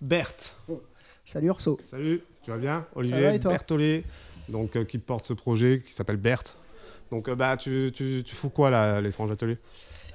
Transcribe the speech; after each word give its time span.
Berthe. 0.00 0.54
Salut 1.24 1.50
Orso. 1.50 1.78
Salut, 1.84 2.22
tu 2.42 2.50
vas 2.50 2.56
bien? 2.58 2.86
Olivier 2.94 3.22
va 3.22 3.34
et 3.34 3.40
toi? 3.40 3.52
Berthollet, 3.52 4.04
donc, 4.48 4.76
euh, 4.76 4.84
qui 4.84 4.98
porte 4.98 5.26
ce 5.26 5.32
projet 5.34 5.82
qui 5.84 5.92
s'appelle 5.92 6.16
Berthe. 6.16 6.56
Donc 7.10 7.28
euh, 7.28 7.34
bah, 7.34 7.56
tu, 7.56 7.90
tu, 7.94 8.22
tu 8.24 8.34
fous 8.34 8.50
quoi 8.50 8.70
là, 8.70 8.96
à 8.96 9.00
l'étrange 9.00 9.30
atelier? 9.30 9.58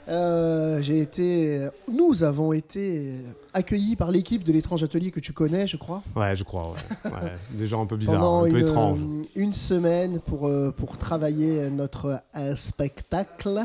Euh, 0.08 0.82
j'ai 0.82 1.00
été, 1.00 1.68
nous 1.92 2.24
avons 2.24 2.54
été 2.54 3.16
accueillis 3.54 3.96
par 3.96 4.12
l'équipe 4.12 4.44
de 4.44 4.52
l'étrange 4.54 4.84
atelier 4.84 5.10
que 5.10 5.20
tu 5.20 5.34
connais, 5.34 5.65
je 5.67 5.78
crois, 5.78 6.04
Ouais, 6.15 6.36
je 6.36 6.44
crois, 6.44 6.74
ouais. 6.74 7.12
ouais. 7.12 7.31
Des 7.52 7.67
gens 7.67 7.81
un 7.81 7.88
peu 7.88 7.97
bizarres, 7.97 8.20
pendant 8.20 8.46
un 8.46 8.49
peu 8.52 8.60
une, 8.60 8.67
étranges. 8.67 8.99
une 9.36 9.54
semaine 9.54 10.20
pour, 10.20 10.52
pour 10.78 10.97
travailler 10.99 11.72
notre 11.72 12.22
spectacle 12.56 13.62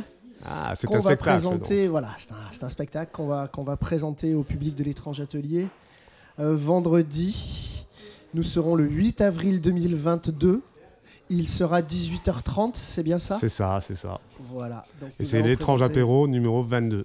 Ah, 0.47 0.73
c'est 0.75 0.87
qu'on 0.87 0.95
un 0.95 0.97
va 0.97 1.03
spectacle. 1.03 1.23
présenter. 1.31 1.89
Voilà, 1.89 2.09
c'est 2.17 2.33
un, 2.33 2.37
c'est 2.53 2.65
un 2.65 2.69
spectacle 2.71 3.13
qu'on 3.13 3.27
va, 3.27 3.49
qu'on 3.49 3.65
va 3.65 3.77
présenter 3.77 4.35
au 4.35 4.43
public 4.43 4.75
de 4.75 4.85
l'étrange 4.85 5.21
atelier 5.21 5.65
euh, 5.65 5.69
vendredi. 6.41 7.87
Nous 8.35 8.43
serons 8.43 8.75
le 8.75 8.85
8 8.85 9.21
avril 9.21 9.61
2022. 9.61 10.63
Il 11.31 11.49
sera 11.49 11.81
18h30, 11.81 12.71
c'est 12.75 13.03
bien 13.03 13.19
ça? 13.19 13.37
C'est 13.39 13.49
ça, 13.49 13.79
c'est 13.81 13.95
ça. 13.95 14.21
Voilà. 14.53 14.85
Donc 15.01 15.11
Et 15.21 15.25
c'est 15.25 15.43
l'étrange 15.43 15.83
apéro 15.83 16.27
numéro 16.27 16.63
22. 16.63 17.05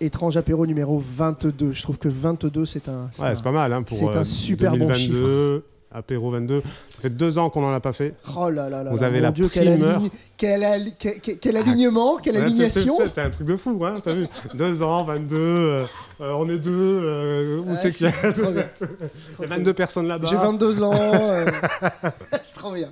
Étrange 0.00 0.36
apéro 0.36 0.66
numéro 0.66 0.98
22. 0.98 1.72
Je 1.72 1.82
trouve 1.82 1.98
que 1.98 2.08
22, 2.08 2.66
c'est 2.66 2.88
un. 2.88 3.04
Ouais, 3.18 3.26
un- 3.28 3.34
c'est 3.34 3.42
pas 3.42 3.52
mal 3.52 3.72
hein, 3.72 3.82
un 4.16 4.20
euh, 4.20 4.24
super 4.24 4.72
bon 4.72 4.88
2022, 4.88 5.64
apéro 5.94 6.30
22. 6.30 6.60
Ça 6.90 7.00
fait 7.00 7.08
deux 7.10 7.38
ans 7.38 7.48
qu'on 7.50 7.64
en 7.64 7.72
a 7.72 7.80
pas 7.80 7.92
fait. 7.92 8.14
Oh 8.36 8.50
là 8.50 8.68
là 8.68 8.82
là. 8.82 8.90
Vous 8.90 9.02
avez 9.04 9.20
la 9.20 9.30
Dieu, 9.30 9.46
primeur. 9.46 10.02
quel, 10.36 10.64
ali- 10.64 10.94
quel- 10.98 11.20
quel- 11.20 11.38
quel 11.38 11.56
alignement, 11.56 12.16
quelle 12.16 12.36
alignation. 12.36 12.96
c'est- 13.12 13.20
un 13.20 13.30
truc 13.30 13.46
de 13.46 13.56
fou, 13.56 13.80
hein, 13.84 14.00
t'as 14.02 14.12
vu 14.12 14.26
Deux 14.54 14.82
ans, 14.82 15.04
22, 15.04 15.36
euh, 15.38 15.84
euh, 16.20 16.32
on 16.36 16.48
est 16.48 16.58
deux, 16.58 16.70
euh, 16.72 17.60
où 17.60 17.70
Ouais, 17.70 17.76
c'est 17.76 17.92
qu'il 17.92 18.06
y 18.06 18.08
a 18.08 18.12
c'est 18.12 18.32
trop 18.32 18.50
bien. 18.50 18.64
C'est 18.74 18.84
Il 18.84 19.32
trop 19.34 19.42
y 19.42 19.46
a 19.46 19.48
bien. 19.48 19.56
22 19.58 19.72
personnes 19.74 20.08
là-bas. 20.08 20.28
J'ai 20.28 20.36
22 20.36 20.82
ans. 20.82 20.92
euh, 21.00 21.46
c'est 22.42 22.54
trop 22.56 22.72
bien. 22.72 22.90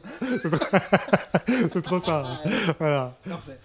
C'est 1.73 1.83
trop 1.83 1.99
ça. 1.99 2.23
voilà. 2.79 3.15
Parfait. 3.29 3.59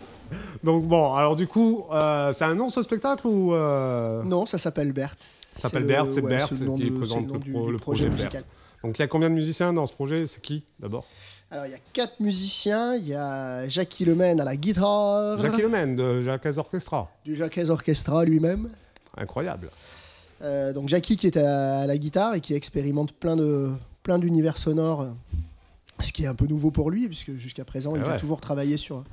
Donc 0.63 0.83
bon, 0.85 1.13
alors 1.13 1.35
du 1.35 1.47
coup, 1.47 1.85
c'est 2.33 2.43
un 2.45 2.55
nom 2.55 2.69
ce 2.69 2.81
spectacle 2.81 3.27
ou 3.27 3.53
Non, 3.53 4.45
ça 4.45 4.57
s'appelle 4.57 4.91
Berthe. 4.91 5.23
Ça 5.55 5.69
s'appelle 5.69 5.85
Berthe, 5.85 6.11
c'est 6.11 6.21
Berthe 6.21 6.53
qui 6.53 6.91
présente 6.91 7.21
le 7.21 7.29
nom 7.29 7.33
le 7.35 7.39
du- 7.39 7.51
pro- 7.51 7.65
du 7.67 7.71
le 7.71 7.77
projet 7.77 8.09
Berthe. 8.09 8.45
Donc 8.83 8.97
il 8.97 9.01
y 9.01 9.05
a 9.05 9.07
combien 9.07 9.29
de 9.29 9.35
musiciens 9.35 9.73
dans 9.73 9.87
ce 9.87 9.93
projet? 9.93 10.27
C'est 10.27 10.41
qui 10.41 10.63
d'abord? 10.79 11.05
Alors, 11.49 11.65
il 11.65 11.71
y 11.71 11.75
a 11.75 11.79
quatre 11.93 12.19
musiciens. 12.19 12.95
Il 12.95 13.07
y 13.07 13.13
a 13.13 13.67
Jacques 13.69 13.99
Lemène 14.01 14.41
à 14.41 14.43
la 14.43 14.57
guitare. 14.57 15.39
Jacques 15.39 15.57
Lemène 15.57 15.95
de 15.95 16.23
Jacques 16.23 16.57
Orchestra. 16.57 17.09
Du 17.23 17.35
Jacques 17.35 17.59
Orchestra 17.69 18.25
lui-même. 18.25 18.69
Incroyable. 19.15 19.69
Euh, 20.41 20.73
donc 20.73 20.89
Jackie 20.89 21.15
qui 21.15 21.27
est 21.27 21.37
à, 21.37 21.87
la 21.87 21.97
guitare 21.97 22.35
et 22.35 22.41
qui 22.41 22.53
expérimente 22.53 23.13
plein 23.13 23.35
de 23.35 23.71
plein 24.03 24.19
d'univers 24.19 24.57
sonores, 24.57 25.07
ce 25.99 26.11
qui 26.11 26.23
est 26.23 26.27
un 26.27 26.35
peu 26.35 26.45
nouveau 26.45 26.69
pour 26.69 26.91
lui 26.91 27.07
puisque 27.07 27.33
jusqu'à 27.33 27.65
présent 27.65 27.93
Ah 27.95 27.99
il 28.05 28.11
a 28.11 28.19
toujours 28.19 28.39
travaillé 28.39 28.77
sur 28.77 29.03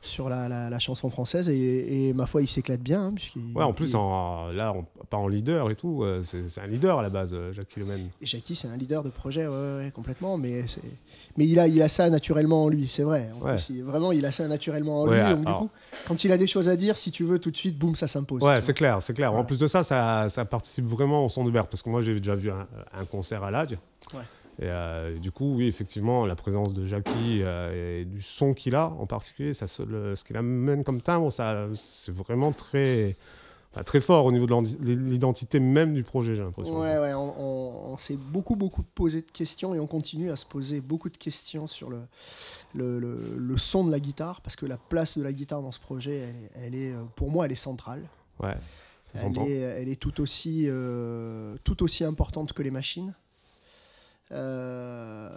sur 0.00 0.28
la, 0.28 0.48
la- 0.48 0.70
la 0.70 0.78
chanson 0.78 1.10
française 1.10 1.48
et, 1.48 2.08
et 2.08 2.12
ma 2.12 2.26
foi 2.26 2.40
il 2.42 2.46
s'éclate 2.48 2.80
bien 2.80 3.06
hein, 3.06 3.14
Ouais, 3.54 3.64
en 3.64 3.72
plus, 3.72 3.90
il- 3.90 3.96
en, 3.96 4.48
là, 4.52 4.72
on- 4.72 4.84
pas 5.06 5.16
en 5.16 5.26
leader 5.26 5.70
et 5.70 5.74
tout, 5.74 6.02
euh, 6.04 6.22
c'est 6.22 6.60
un 6.60 6.66
leader 6.66 6.98
à 7.00 7.02
la 7.02 7.08
base, 7.10 7.30
euh, 7.34 7.52
Jacques 7.52 7.74
Lemène. 7.76 8.08
et 8.20 8.26
Jackie 8.26 8.54
c'est 8.54 8.68
un 8.68 8.76
leader 8.76 9.02
de 9.02 9.10
projet 9.10 9.46
ouais, 9.46 9.52
ouais, 9.54 9.76
ouais, 9.84 9.90
complètement 9.92 10.38
mais 10.38 10.66
c'est- 10.68 10.80
mais 11.36 11.46
il 11.46 11.58
a 11.58 11.66
il 11.66 11.80
a 11.82 11.88
ça 11.88 12.08
naturellement 12.10 12.64
en 12.64 12.68
lui 12.68 12.86
c'est 12.88 13.02
vrai 13.02 13.30
En 13.40 13.44
Ouais. 13.44 13.52
plus, 13.56 13.70
il- 13.70 13.82
vraiment 13.84 14.12
il 14.12 14.24
a 14.26 14.30
ça 14.30 14.46
naturellement 14.48 15.02
en 15.02 15.06
lui 15.06 15.18
donc 15.18 15.46
alors- 15.46 15.60
du 15.62 15.66
coup 15.66 15.70
quand 16.06 16.22
il 16.24 16.30
a 16.32 16.38
des 16.38 16.46
choses 16.46 16.68
à 16.68 16.76
dire 16.76 16.96
si 16.96 17.10
tu 17.10 17.24
veux 17.24 17.38
tout 17.38 17.50
de 17.50 17.56
suite 17.56 17.76
boum 17.78 17.94
ça 17.96 18.06
s'impose 18.06 18.42
Ouais, 18.42 18.60
c'est 18.60 18.74
clair, 18.74 19.02
c'est 19.02 19.14
clair. 19.14 19.34
En 19.34 19.44
plus 19.44 19.58
de 19.58 19.66
ça, 19.66 19.82
ça, 19.82 20.28
ça 20.28 20.44
participe 20.44 20.86
vraiment 20.86 21.24
au 21.24 21.28
son 21.28 21.44
de 21.44 21.50
parce 21.50 21.82
que 21.82 21.88
moi 21.90 22.02
j'ai 22.02 22.14
déjà 22.20 22.34
vu 22.34 22.50
un, 22.50 22.66
un 22.92 23.04
concert 23.06 23.42
à 23.42 23.50
l'âge. 23.50 23.76
Et 24.58 24.64
euh, 24.64 25.18
du 25.18 25.30
coup, 25.32 25.54
oui, 25.54 25.66
effectivement, 25.66 26.24
la 26.24 26.34
présence 26.34 26.72
de 26.72 26.84
Jackie 26.86 27.42
euh, 27.42 28.00
et 28.00 28.04
du 28.06 28.22
son 28.22 28.54
qu'il 28.54 28.74
a 28.74 28.88
en 28.88 29.04
particulier, 29.06 29.52
ça, 29.52 29.66
se- 29.68 29.82
le- 29.82 30.16
ce 30.16 30.24
qu'il 30.24 30.36
amène 30.36 30.82
comme 30.82 31.02
timbre, 31.02 31.30
ça, 31.30 31.68
c'est 31.74 32.10
vraiment 32.14 32.52
très, 32.52 33.16
enfin, 33.74 33.82
très 33.82 34.00
fort 34.00 34.24
au 34.24 34.32
niveau 34.32 34.46
de 34.46 34.54
l'identité 34.94 35.60
même 35.60 35.92
du 35.92 36.02
projet, 36.04 36.34
j'ai 36.34 36.42
l'impression. 36.42 36.80
Ouais, 36.80 36.96
ouais, 36.98 37.12
on, 37.12 37.34
on- 37.38 37.92
on 37.92 37.96
s'est 37.98 38.16
beaucoup, 38.16 38.56
beaucoup 38.56 38.82
posé 38.82 39.20
de 39.20 39.30
questions 39.30 39.74
et 39.74 39.78
on 39.78 39.86
continue 39.86 40.30
à 40.30 40.36
se 40.36 40.46
poser 40.46 40.80
beaucoup 40.80 41.10
de 41.10 41.18
questions 41.18 41.66
sur 41.66 41.90
le, 41.90 41.98
le, 42.74 42.98
le- 42.98 43.36
le 43.36 43.56
son 43.58 43.84
de 43.84 43.90
la 43.90 44.00
guitare 44.00 44.40
parce 44.40 44.56
que 44.56 44.64
la 44.64 44.78
place 44.78 45.18
de 45.18 45.22
la 45.22 45.34
guitare 45.34 45.60
dans 45.60 45.72
ce 45.72 45.80
projet, 45.80 46.16
elle 46.16 46.36
est, 46.64 46.66
elle 46.68 46.74
est, 46.74 46.92
euh, 46.94 47.02
pour 47.14 47.30
moi, 47.30 47.44
elle 47.44 47.52
est 47.52 47.56
centrale. 47.56 48.00
Ouais, 48.40 48.54
Elle 49.44 49.50
est, 49.50 49.58
elle 49.58 49.88
est 49.90 50.00
tout, 50.00 50.18
aussi, 50.22 50.64
euh, 50.66 51.56
tout 51.62 51.82
aussi 51.82 52.04
importante 52.04 52.54
que 52.54 52.62
les 52.62 52.70
machines. 52.70 53.14
Euh, 54.32 55.28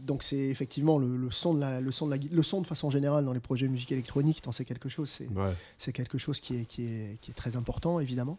donc 0.00 0.22
c'est 0.24 0.36
effectivement 0.36 0.98
le, 0.98 1.16
le 1.16 1.30
son 1.30 1.54
de 1.54 1.60
la, 1.60 1.80
le 1.80 1.92
son 1.92 2.06
de 2.06 2.10
la 2.16 2.16
le 2.16 2.42
son 2.42 2.60
de 2.60 2.66
façon 2.66 2.90
générale 2.90 3.24
dans 3.24 3.32
les 3.32 3.40
projets 3.40 3.66
de 3.66 3.72
musique 3.72 3.92
électronique, 3.92 4.42
sais 4.50 4.64
quelque 4.64 4.88
chose, 4.88 5.08
c'est 5.08 5.28
Ouais. 5.28 5.52
c'est 5.78 5.92
quelque 5.92 6.18
chose 6.18 6.40
qui 6.40 6.56
est, 6.56 6.64
qui, 6.64 6.86
est, 6.86 7.18
qui 7.20 7.30
est 7.30 7.34
très 7.34 7.56
important, 7.56 8.00
évidemment, 8.00 8.38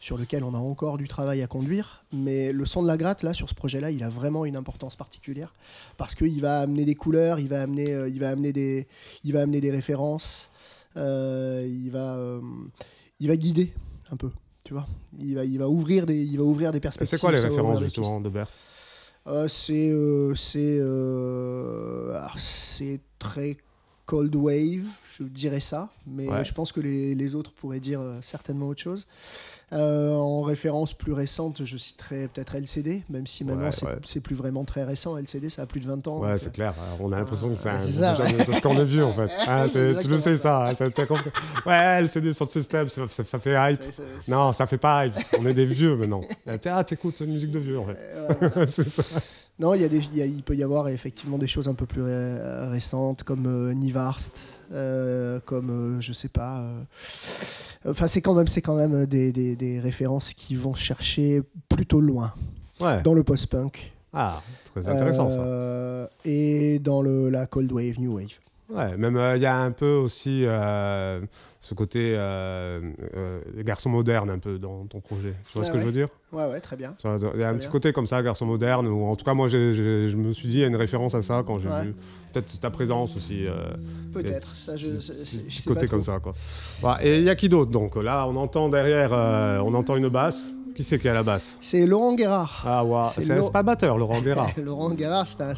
sur 0.00 0.18
lequel 0.18 0.44
on 0.44 0.54
a 0.54 0.58
encore 0.58 0.98
du 0.98 1.08
travail 1.08 1.42
à 1.42 1.46
conduire. 1.46 2.04
Mais 2.12 2.52
le 2.52 2.64
son 2.64 2.82
de 2.82 2.86
la 2.86 2.96
gratte, 2.96 3.22
là, 3.22 3.34
sur 3.34 3.48
ce 3.48 3.54
projet-là, 3.54 3.90
il 3.90 4.02
a 4.04 4.08
vraiment 4.08 4.44
une 4.44 4.56
importance 4.56 4.94
particulière 4.94 5.52
parce 5.96 6.14
qu'il 6.14 6.40
va 6.40 6.60
amener 6.60 6.84
des 6.84 6.94
couleurs, 6.94 7.40
il 7.40 7.48
va 7.48 7.62
amener, 7.62 7.90
euh, 7.90 8.08
il 8.08 8.20
va 8.20 8.30
amener, 8.30 8.52
des, 8.52 8.86
il 9.24 9.32
va 9.32 9.40
amener 9.42 9.60
des 9.60 9.70
références, 9.70 10.50
euh, 10.96 11.66
il, 11.66 11.90
va, 11.90 12.16
euh, 12.16 12.40
il 13.20 13.28
va 13.28 13.36
guider 13.36 13.72
un 14.10 14.16
peu. 14.16 14.30
Tu 14.64 14.72
vois, 14.72 14.86
il 15.18 15.34
va, 15.34 15.44
il 15.44 15.58
va 15.58 15.68
ouvrir 15.68 16.06
des, 16.06 16.22
il 16.22 16.38
va 16.38 16.44
ouvrir 16.44 16.72
des 16.72 16.80
perspectives. 16.80 17.18
c'est 17.18 17.20
quoi 17.20 17.32
les 17.32 17.40
références 17.40 17.82
justement 17.82 18.20
de 18.20 18.28
Berthe 18.30 18.52
c'est 19.48 19.90
euh, 19.90 20.34
c'est 20.34 20.78
euh, 20.80 22.14
alors, 22.14 22.38
c'est 22.38 23.00
très 23.18 23.56
cold 24.04 24.34
wave, 24.36 24.86
je 25.18 25.22
dirais 25.24 25.60
ça, 25.60 25.90
mais 26.06 26.28
Ouais. 26.28 26.44
je 26.44 26.52
pense 26.52 26.72
que 26.72 26.80
les, 26.80 27.14
les 27.14 27.34
autres 27.34 27.52
pourraient 27.52 27.80
dire 27.80 28.00
euh, 28.00 28.18
certainement 28.22 28.68
autre 28.68 28.82
chose. 28.82 29.06
Euh, 29.72 30.12
en 30.12 30.42
référence 30.42 30.92
plus 30.92 31.12
récente, 31.12 31.64
je 31.64 31.76
citerais 31.78 32.28
peut-être 32.28 32.54
LCD, 32.54 33.02
même 33.08 33.26
si 33.26 33.44
maintenant 33.44 33.64
Ouais, 33.64 33.72
c'est 33.72 33.86
ouais. 33.86 34.20
plus 34.20 34.34
vraiment 34.36 34.64
très 34.64 34.84
récent. 34.84 35.16
LCD, 35.16 35.48
ça 35.48 35.62
a 35.62 35.66
plus 35.66 35.80
de 35.80 35.86
20 35.86 36.06
ans. 36.06 36.18
Ouais, 36.20 36.36
c'est 36.38 36.48
euh, 36.48 36.50
clair. 36.50 36.74
Alors, 36.78 36.98
on 37.00 37.12
a 37.12 37.18
l'impression 37.18 37.48
que 37.48 37.56
c'est 37.58 37.70
un 37.70 37.78
ça, 37.80 38.14
de, 38.14 38.44
de 38.44 38.52
ce 38.52 38.60
qu'on 38.60 38.76
a 38.78 38.84
vu 38.84 39.02
en 39.02 39.12
fait. 39.14 39.30
Ah, 39.46 39.66
tu 39.68 39.78
le 40.08 40.18
sais 40.18 40.36
ça. 40.36 40.72
ça. 40.76 40.84
ouais, 41.66 42.02
le 42.02 42.08
CD 42.08 42.32
sur 42.32 42.44
le 42.44 42.50
système, 42.50 42.88
ça, 42.90 43.02
ça- 43.10 43.24
ça 43.24 43.38
fait 43.38 43.54
hype. 43.72 43.80
Non, 44.28 44.52
ça 44.52 44.66
fait 44.66 44.78
pas 44.78 45.06
hype. 45.06 45.14
On 45.40 45.46
est 45.46 45.54
des 45.54 45.66
vieux 45.66 45.96
maintenant. 45.96 46.20
Ah, 46.66 46.84
t'écoutes 46.84 47.20
une 47.20 47.32
musique 47.32 47.50
de 47.50 47.58
vieux 47.58 47.78
en 47.78 47.86
fait. 47.86 47.96
euh, 47.98 48.66
c'est 48.68 48.88
ça. 48.88 49.02
Non, 49.58 49.72
il, 49.74 49.82
y 49.82 49.84
a 49.84 49.88
des, 49.88 49.98
il, 50.12 50.16
y 50.16 50.22
a- 50.22 50.26
il 50.26 50.42
peut 50.42 50.56
y 50.56 50.62
avoir 50.64 50.88
effectivement 50.88 51.38
des 51.38 51.46
choses 51.46 51.68
un 51.68 51.74
peu 51.74 51.86
plus 51.86 52.02
ré- 52.02 52.68
récentes, 52.68 53.22
comme 53.22 53.72
Nivarst, 53.72 54.60
euh, 54.74 55.40
comme 55.44 55.70
euh, 55.70 56.00
je 56.00 56.12
sais 56.12 56.28
pas. 56.28 56.60
euh, 56.62 56.82
Enfin, 57.86 58.06
c'est 58.06 58.22
quand 58.22 58.34
même, 58.34 58.46
c'est 58.48 58.62
quand 58.62 58.76
même 58.76 59.04
des, 59.06 59.30
des- 59.32 59.56
des 59.56 59.78
références 59.78 60.32
qui 60.32 60.54
vont 60.56 60.74
chercher 60.74 61.42
plutôt 61.68 62.00
loin 62.00 62.32
Ouais. 62.80 63.02
dans 63.02 63.12
le 63.14 63.22
post-punk. 63.22 63.92
Ah, 64.12 64.40
très 64.74 64.88
intéressant 64.88 65.28
ça. 65.30 66.08
Et 66.24 66.78
dans 66.78 67.02
le, 67.02 67.28
la 67.30 67.46
cold 67.46 67.70
wave, 67.72 68.00
new 68.00 68.14
wave. 68.16 68.38
Ouais, 68.70 68.96
même 68.96 69.20
il 69.36 69.42
y 69.42 69.46
a 69.46 69.58
un 69.58 69.70
peu 69.72 69.92
aussi 69.94 70.46
euh, 70.48 71.20
ce 71.60 71.74
côté 71.74 72.14
euh, 72.16 72.80
euh, 73.14 73.40
garçon 73.58 73.90
moderne 73.90 74.30
un 74.30 74.38
peu 74.38 74.58
dans 74.58 74.86
ton 74.86 75.00
projet. 75.00 75.34
Tu 75.44 75.52
vois 75.58 75.62
Ah 75.62 75.66
ce 75.66 75.72
que 75.72 75.78
je 75.78 75.84
veux 75.84 75.92
dire? 75.92 76.08
Ouais, 76.32 76.46
ouais, 76.50 76.60
très 76.60 76.74
bien. 76.76 76.94
Il 77.34 77.40
y 77.40 77.44
a 77.44 77.48
un 77.50 77.54
petit 77.56 77.68
côté 77.68 77.92
comme 77.92 78.06
ça, 78.06 78.22
garçon 78.22 78.46
moderne, 78.46 78.86
ou 78.88 79.04
en 79.04 79.16
tout 79.16 79.24
cas 79.24 79.34
moi 79.34 79.48
j'ai- 79.48 79.74
je 79.74 80.16
me 80.16 80.32
suis 80.32 80.48
dit 80.48 80.54
il 80.58 80.60
y 80.60 80.64
a 80.64 80.68
une 80.68 80.76
référence 80.76 81.14
à 81.14 81.20
ça 81.20 81.42
quand 81.46 81.58
j'ai 81.58 81.68
Ouais. 81.68 81.84
vu 81.84 81.94
peut-être 82.32 82.58
ta 82.58 82.70
présence 82.70 83.14
aussi. 83.16 83.46
euh, 83.46 83.52
Peut-être. 84.14 84.56
Ça, 84.56 84.76
je, 84.76 84.86
je 84.86 85.00
sais 85.00 85.68
côté 85.68 85.80
pas 85.86 85.86
comme 85.90 86.02
ça 86.02 86.18
quoi. 86.20 86.34
Et 87.02 87.18
il 87.18 87.24
y 87.24 87.30
a 87.30 87.34
qui 87.34 87.48
d'autre 87.50 87.70
donc? 87.70 87.96
Là 87.96 88.26
on 88.26 88.34
entend 88.36 88.68
derrière, 88.70 89.10
euh, 89.12 89.58
on 89.62 89.74
entend 89.74 89.96
une 89.96 90.08
basse. 90.08 90.42
Qui 90.74 90.82
c'est 90.82 90.98
qui 90.98 91.06
est 91.06 91.10
à 91.10 91.14
la 91.14 91.22
basse? 91.22 91.56
C'est 91.60 91.86
Laurent 91.86 92.14
Guérard. 92.16 92.64
Ah 92.66 92.84
ouais, 92.84 93.02
C'est 93.08 93.32
Lo- 93.32 93.42
c'est 93.42 93.52
pas 93.52 93.62
batteur, 93.62 93.96
Laurent 93.96 94.20
Guérard. 94.20 94.50
Laurent 94.56 94.90
Guérard, 94.90 95.24
c'est 95.26 95.40
un, 95.40 95.52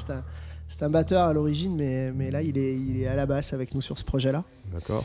c'est 0.68 0.82
un- 0.82 0.90
batteur 0.90 1.22
à 1.24 1.32
l'origine, 1.32 1.76
mais, 1.76 2.12
mais 2.12 2.30
là, 2.30 2.42
il 2.42 2.56
est, 2.58 2.74
il 2.74 3.02
est 3.02 3.06
à 3.06 3.14
la 3.14 3.26
basse 3.26 3.52
avec 3.52 3.74
nous 3.74 3.82
sur 3.82 3.98
ce 3.98 4.04
projet-là. 4.04 4.44
D'accord. 4.72 5.04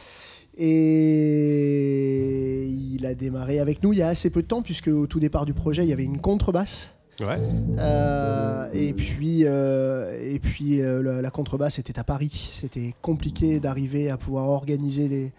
Et 1.34 2.68
il 2.68 3.06
a 3.06 3.14
démarré 3.14 3.60
avec 3.60 3.82
nous 3.84 3.94
il 3.94 4.00
y 4.00 4.02
a 4.02 4.08
assez 4.10 4.30
peu 4.30 4.42
de 4.42 4.48
temps, 4.48 4.62
puisque 4.62 4.88
au 4.88 5.08
tout 5.08 5.20
départ 5.20 5.46
du 5.46 5.54
projet, 5.54 5.84
il 5.84 5.90
y 5.90 5.94
avait 5.94 6.04
une 6.04 6.20
contrebasse. 6.20 6.94
Ouais. 7.20 7.38
Euh, 7.78 8.68
et 8.74 8.94
puis, 8.94 9.42
euh, 9.46 10.18
et 10.34 10.40
puis 10.40 10.82
euh, 10.82 11.04
la, 11.04 11.22
la 11.22 11.30
contrebasse 11.30 11.78
était 11.78 12.00
à 12.00 12.04
Paris. 12.04 12.50
C'était 12.54 12.94
compliqué 13.02 13.60
d'arriver 13.60 14.10
à 14.10 14.18
pouvoir 14.18 14.48
organiser 14.50 15.08
des, 15.08 15.32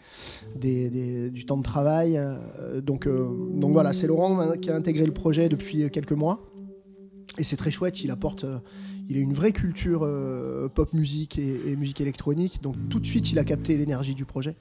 des- 0.54 0.90
des- 0.90 1.30
du 1.30 1.44
temps 1.44 1.56
de 1.56 1.62
travail. 1.64 2.20
Donc, 2.82 3.08
donc 3.08 3.72
voilà, 3.72 3.92
c'est 3.92 4.06
Laurent 4.06 4.38
hein, 4.40 4.56
qui 4.60 4.70
a 4.70 4.76
intégré 4.76 5.04
le 5.06 5.12
projet 5.12 5.48
depuis 5.48 5.90
quelques 5.90 6.12
mois. 6.12 6.40
Et 7.38 7.44
c'est 7.44 7.56
très 7.56 7.70
chouette, 7.70 8.02
il 8.05 8.11
apporte, 8.11 8.44
euh, 8.44 8.58
il 9.08 9.17
a 9.17 9.20
une 9.20 9.32
vraie 9.32 9.52
culture 9.52 10.02
euh, 10.05 10.69
pop 10.69 10.93
musique 10.93 11.38
et, 11.38 11.70
et 11.70 11.76
musique 11.76 12.00
électronique. 12.00 12.61
Donc 12.62 12.76
tout 12.90 13.00
de 13.00 13.06
suite, 13.06 13.32
il 13.32 13.38
a 13.38 13.44
capté 13.44 13.76
l'énergie 13.79 14.14
du 14.14 14.25
projet, 14.25 14.56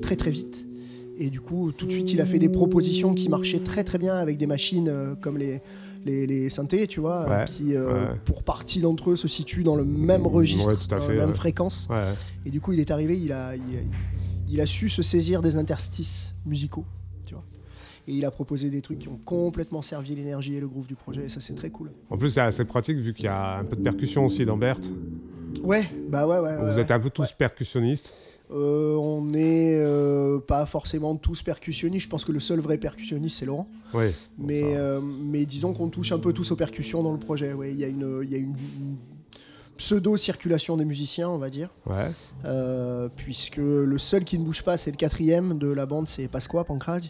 très 0.00 0.16
très 0.16 0.30
vite. 0.30 0.66
Et 1.18 1.30
du 1.30 1.40
coup, 1.40 1.72
tout 1.72 1.86
de 1.86 1.92
suite, 1.92 2.12
il 2.12 2.20
a 2.20 2.26
fait 2.26 2.38
des 2.38 2.48
propositions 2.48 3.12
qui 3.12 3.28
marchaient 3.28 3.58
très 3.58 3.82
très 3.84 3.98
bien 3.98 4.14
avec 4.14 4.38
des 4.38 4.46
machines 4.46 4.88
euh, 4.88 5.14
comme 5.16 5.36
les, 5.36 5.60
les, 6.06 6.26
les 6.26 6.48
synthés, 6.48 6.86
tu 6.86 7.00
vois, 7.00 7.28
Ouais, 7.28 7.44
qui 7.44 7.76
ouais. 7.76 8.06
pour 8.24 8.42
partie 8.44 8.80
d'entre 8.80 9.10
eux 9.10 9.16
se 9.16 9.26
situent 9.28 9.64
dans 9.64 9.74
le 9.76 9.84
même 9.84 10.26
registre, 10.26 10.68
Ouais, 10.70 10.76
tout 10.76 10.94
à 10.94 10.98
dans 10.98 11.04
fait, 11.06 11.16
la 11.16 11.26
même 11.26 11.34
fréquence. 11.34 11.88
Et 12.46 12.50
du 12.50 12.60
coup, 12.60 12.72
il 12.72 12.80
est 12.80 12.90
arrivé, 12.92 13.18
il 13.18 13.32
a, 13.32 13.54
il, 13.56 13.62
a- 13.62 13.80
il 14.50 14.60
a 14.62 14.66
su 14.66 14.88
se 14.88 15.02
saisir 15.02 15.42
des 15.42 15.56
interstices 15.56 16.32
musicaux. 16.46 16.84
Et 18.08 18.12
il 18.12 18.24
a 18.24 18.30
proposé 18.30 18.70
des 18.70 18.80
trucs 18.80 19.00
qui 19.00 19.08
ont 19.08 19.20
complètement 19.22 19.82
servi 19.82 20.14
l'énergie 20.14 20.54
et 20.56 20.60
le 20.60 20.66
groove 20.66 20.86
du 20.86 20.94
projet, 20.94 21.26
et 21.26 21.28
ça 21.28 21.42
c'est 21.42 21.54
très 21.54 21.68
cool. 21.68 21.92
En 22.08 22.16
plus, 22.16 22.30
c'est 22.30 22.40
assez 22.40 22.64
pratique 22.64 22.96
vu 22.96 23.12
qu'il 23.12 23.26
y 23.26 23.28
a 23.28 23.58
un 23.58 23.64
peu 23.64 23.76
de 23.76 23.82
percussion 23.82 24.24
aussi 24.24 24.46
dans 24.46 24.56
Berthe. 24.56 24.90
Ouais, 25.62 25.90
bah 26.08 26.26
ouais, 26.26 26.38
ouais. 26.38 26.56
Vous 26.56 26.76
ouais. 26.76 26.80
êtes 26.80 26.90
un 26.90 27.00
peu 27.00 27.10
tous 27.10 27.32
percussionnistes. 27.32 28.14
Euh, 28.50 28.94
on 28.94 29.22
n'est 29.22 29.78
euh, 29.78 30.38
pas 30.38 30.64
forcément 30.64 31.16
tous 31.16 31.42
percussionnistes. 31.42 32.04
Je 32.04 32.08
pense 32.08 32.24
que 32.24 32.32
le 32.32 32.40
seul 32.40 32.60
vrai 32.60 32.78
percussionniste, 32.78 33.40
c'est 33.40 33.46
Laurent. 33.46 33.68
Oui. 33.92 34.06
Mais, 34.38 34.62
Enfin, 34.62 34.76
euh, 34.76 35.00
mais 35.02 35.44
disons 35.44 35.74
qu'on 35.74 35.90
touche 35.90 36.12
un 36.12 36.18
peu 36.18 36.32
tous 36.32 36.50
aux 36.50 36.56
percussions 36.56 37.02
dans 37.02 37.12
le 37.12 37.18
projet. 37.18 37.52
Ouais, 37.52 37.72
il 37.72 37.78
y 37.78 37.84
a 37.84 37.88
une, 37.88 38.20
il 38.22 38.30
y 38.30 38.34
a 38.34 38.38
une 38.38 38.54
pseudo-circulation 39.78 40.76
des 40.76 40.84
musiciens, 40.84 41.30
on 41.30 41.38
va 41.38 41.48
dire. 41.50 41.70
ouais. 41.86 42.10
Euh, 42.44 43.08
puisque 43.16 43.56
le 43.56 43.98
seul 43.98 44.22
qui 44.24 44.38
ne 44.38 44.44
bouge 44.44 44.62
pas, 44.62 44.76
c'est 44.76 44.90
le 44.90 44.96
quatrième 44.96 45.58
de 45.58 45.68
la 45.72 45.86
bande, 45.86 46.08
c'est 46.08 46.28
Pasqua 46.28 46.62
Pancrade, 46.64 47.04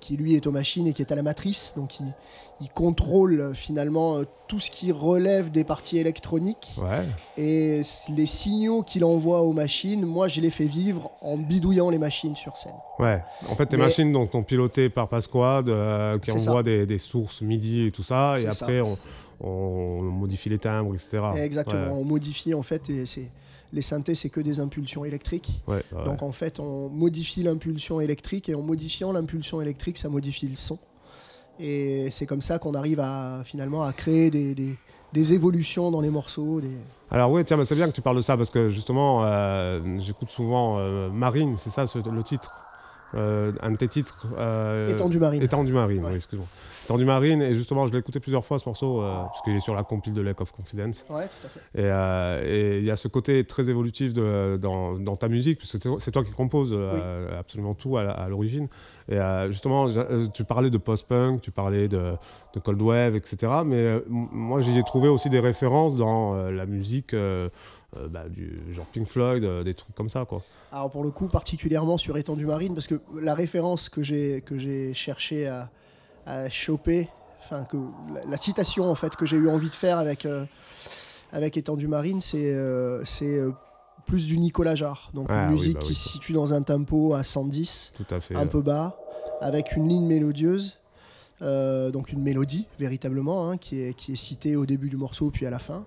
qui 0.00 0.16
lui 0.16 0.34
est 0.34 0.46
aux 0.46 0.52
machines 0.52 0.86
et 0.86 0.92
qui 0.92 1.02
est 1.02 1.10
à 1.10 1.16
la 1.16 1.22
matrice. 1.22 1.72
Donc 1.76 1.98
il, 1.98 2.14
il 2.60 2.68
contrôle 2.70 3.52
finalement 3.54 4.18
euh, 4.18 4.24
tout 4.46 4.60
ce 4.60 4.70
qui 4.70 4.92
relève 4.92 5.50
des 5.50 5.64
parties 5.64 5.98
électroniques. 5.98 6.76
Ouais. 6.78 7.04
Et 7.36 7.82
les 8.14 8.26
signaux 8.26 8.82
qu'il 8.82 9.04
envoie 9.04 9.42
aux 9.42 9.52
machines, 9.52 10.04
moi 10.04 10.28
je 10.28 10.40
les 10.40 10.50
fais 10.50 10.66
vivre 10.66 11.10
en 11.20 11.36
bidouillant 11.36 11.90
les 11.90 11.98
machines 11.98 12.36
sur 12.36 12.56
scène. 12.56 12.72
Ouais. 13.00 13.20
En 13.48 13.54
fait, 13.56 13.66
tes 13.66 13.76
Mais- 13.76 13.84
machines 13.84 14.12
donc, 14.12 14.30
sont 14.30 14.42
pilotées 14.42 14.88
par 14.90 15.08
Pasquad, 15.08 15.68
euh, 15.68 16.18
qui 16.18 16.30
envoie 16.30 16.62
des, 16.62 16.86
des 16.86 16.98
sources 16.98 17.40
MIDI 17.42 17.86
et 17.86 17.90
tout 17.92 18.02
ça. 18.04 18.34
Et 18.38 18.46
après, 18.46 18.80
on, 18.80 18.96
on 19.40 20.02
modifie 20.02 20.48
les 20.48 20.58
timbres, 20.58 20.94
etc. 20.94 21.18
Exactement, 21.36 21.82
Ouais. 21.86 21.92
on 21.92 22.04
modifie 22.04 22.54
en 22.54 22.62
fait, 22.62 22.88
et 22.90 23.06
c'est- 23.06 23.30
les 23.72 23.82
synthés 23.82 24.14
c'est 24.14 24.30
que 24.30 24.40
des 24.40 24.60
impulsions 24.60 25.04
électriques. 25.04 25.62
Ouais, 25.66 25.82
ouais. 25.92 26.04
Donc 26.04 26.22
en 26.22 26.32
fait, 26.32 26.58
on 26.58 26.88
modifie 26.88 27.42
l'impulsion 27.42 28.00
électrique 28.00 28.48
et 28.48 28.54
en 28.54 28.62
modifiant 28.62 29.12
l'impulsion 29.12 29.60
électrique, 29.60 29.98
ça 29.98 30.08
modifie 30.08 30.48
le 30.48 30.56
son. 30.56 30.78
Et 31.60 32.08
c'est 32.12 32.26
comme 32.26 32.40
ça 32.40 32.58
qu'on 32.58 32.74
arrive 32.74 33.00
à 33.00 33.42
finalement 33.44 33.82
à 33.82 33.92
créer 33.92 34.30
des, 34.30 34.54
des- 34.54 34.76
des 35.12 35.32
évolutions 35.32 35.90
dans 35.90 36.00
les 36.00 36.10
morceaux. 36.10 36.60
Des... 36.60 36.76
Alors 37.10 37.30
oui, 37.32 37.44
tiens, 37.44 37.62
c'est 37.64 37.74
bien 37.74 37.88
que 37.88 37.94
tu 37.94 38.02
parles 38.02 38.16
de 38.16 38.22
ça 38.22 38.36
parce 38.36 38.50
que 38.50 38.68
justement, 38.68 39.24
euh, 39.24 39.98
j'écoute 39.98 40.30
souvent 40.30 40.78
euh, 40.78 41.10
Marine, 41.10 41.56
c'est 41.56 41.70
ça 41.70 41.86
ce- 41.86 41.98
le 41.98 42.22
titre, 42.22 42.62
Euh, 43.14 43.52
un 43.62 43.70
de 43.70 43.76
tes 43.76 43.88
titres. 43.88 44.26
euh, 44.36 44.86
marine. 45.18 45.42
Étendu 45.42 45.72
Marine, 45.72 46.04
Ouais. 46.04 46.10
oui, 46.10 46.16
excuse-moi. 46.16 46.46
Étendu 46.84 47.04
Marine, 47.04 47.42
et 47.42 47.54
justement, 47.54 47.86
je 47.86 47.92
l'ai 47.92 47.98
écouté 47.98 48.18
plusieurs 48.20 48.44
fois 48.44 48.58
ce 48.58 48.68
morceau, 48.68 49.02
euh, 49.02 49.12
parce 49.24 49.42
qu'il 49.42 49.54
est 49.54 49.60
sur 49.60 49.74
la 49.74 49.82
compile 49.82 50.14
de 50.14 50.22
Lake 50.22 50.40
of 50.40 50.52
Confidence. 50.52 51.04
Ouais, 51.10 51.26
tout 51.28 51.46
à 51.46 51.48
fait. 51.48 51.60
Et 51.74 51.84
euh, 51.84 52.78
il 52.80 52.84
y 52.84 52.90
a 52.90 52.96
ce 52.96 53.08
côté 53.08 53.44
très 53.44 53.68
évolutif 53.68 54.12
de, 54.14 54.58
dans, 54.60 54.98
dans 54.98 55.16
ta 55.16 55.28
musique, 55.28 55.58
puisque 55.58 55.78
c'est 56.00 56.10
toi- 56.10 56.24
qui 56.24 56.32
composes 56.32 56.72
euh, 56.74 57.38
absolument 57.38 57.74
tout 57.74 57.96
à, 57.98 58.26
l'origine. 58.28 58.68
Et 59.10 59.18
justement, 59.48 59.86
tu 60.34 60.44
parlais 60.44 60.68
de 60.70 60.78
post-punk, 60.78 61.40
tu 61.40 61.50
parlais 61.50 61.88
de, 61.88 62.12
de 62.54 62.60
cold 62.60 62.80
wave, 62.80 63.16
etc. 63.16 63.52
Mais 63.64 64.02
moi, 64.08 64.60
j'y 64.60 64.78
ai 64.78 64.82
trouvé 64.82 65.08
aussi 65.08 65.30
des 65.30 65.40
références 65.40 65.94
dans 65.96 66.34
la 66.50 66.66
musique 66.66 67.14
euh, 67.96 68.08
bah, 68.08 68.28
du 68.28 68.60
genre 68.72 68.86
Pink 68.86 69.06
Floyd, 69.06 69.44
euh, 69.44 69.64
des 69.64 69.74
trucs 69.74 69.94
comme 69.94 70.08
ça, 70.08 70.24
quoi. 70.24 70.42
Alors 70.72 70.90
pour 70.90 71.02
le 71.02 71.10
coup, 71.10 71.28
particulièrement 71.28 71.96
sur 71.98 72.16
Étendue 72.18 72.46
marine, 72.46 72.74
parce 72.74 72.86
que 72.86 73.00
la 73.20 73.34
référence 73.34 73.88
que 73.88 74.02
j'ai 74.02 74.42
que 74.42 74.58
j'ai 74.58 74.92
cherché 74.94 75.46
à, 75.46 75.70
à 76.26 76.50
choper, 76.50 77.08
enfin 77.44 77.64
que 77.64 77.76
la, 78.12 78.24
la 78.26 78.36
citation 78.36 78.84
en 78.84 78.94
fait 78.94 79.16
que 79.16 79.24
j'ai 79.26 79.36
eu 79.36 79.48
envie 79.48 79.70
de 79.70 79.74
faire 79.74 79.98
avec 79.98 80.26
euh, 80.26 80.44
avec 81.32 81.56
Étendue 81.56 81.88
marine, 81.88 82.20
c'est 82.20 82.54
c'est 83.04 83.40
plus 84.06 84.24
du 84.26 84.38
Nicolas 84.38 84.74
Jarre, 84.74 85.08
donc 85.12 85.26
Ah 85.30 85.42
une 85.44 85.48
oui, 85.48 85.54
musique 85.54 85.74
bah 85.74 85.80
qui 85.80 85.88
oui. 85.88 85.94
se 85.94 86.08
situe 86.08 86.32
dans 86.32 86.54
un 86.54 86.62
tempo 86.62 87.12
à 87.14 87.24
110, 87.24 87.92
Tout 87.96 88.14
à 88.14 88.20
fait. 88.20 88.34
un 88.34 88.46
peu 88.46 88.62
bas, 88.62 88.96
avec 89.42 89.76
une 89.76 89.86
ligne 89.88 90.06
mélodieuse. 90.06 90.78
euh, 91.42 91.90
donc 91.90 92.12
une 92.12 92.22
mélodie 92.22 92.66
véritablement 92.78 93.50
hein, 93.50 93.58
qui, 93.58 93.80
est, 93.82 93.92
qui 93.94 94.12
est 94.12 94.16
citée 94.16 94.56
au 94.56 94.64
début 94.66 94.88
du 94.88 94.96
morceau 94.96 95.30
puis 95.30 95.44
à 95.46 95.50
la 95.50 95.58
fin 95.58 95.84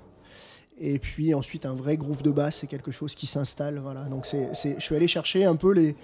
et 0.82 0.98
puis 1.00 1.34
ensuite 1.34 1.66
un 1.66 1.76
vrai 1.76 1.96
groove 1.96 2.24
de 2.24 2.32
basse 2.32 2.58
c'est 2.58 2.68
quelque 2.68 2.92
chose 2.92 3.16
qui 3.16 3.28
s'installe 3.28 3.80
voilà. 3.80 4.06
Donc 4.06 4.26
c'est 4.26 4.54
c'est- 4.56 4.76
je 4.80 4.84
suis 4.84 4.96
allé 4.96 5.08
chercher 5.08 5.46
un 5.46 5.56
peu 5.56 5.72
les, 5.74 5.96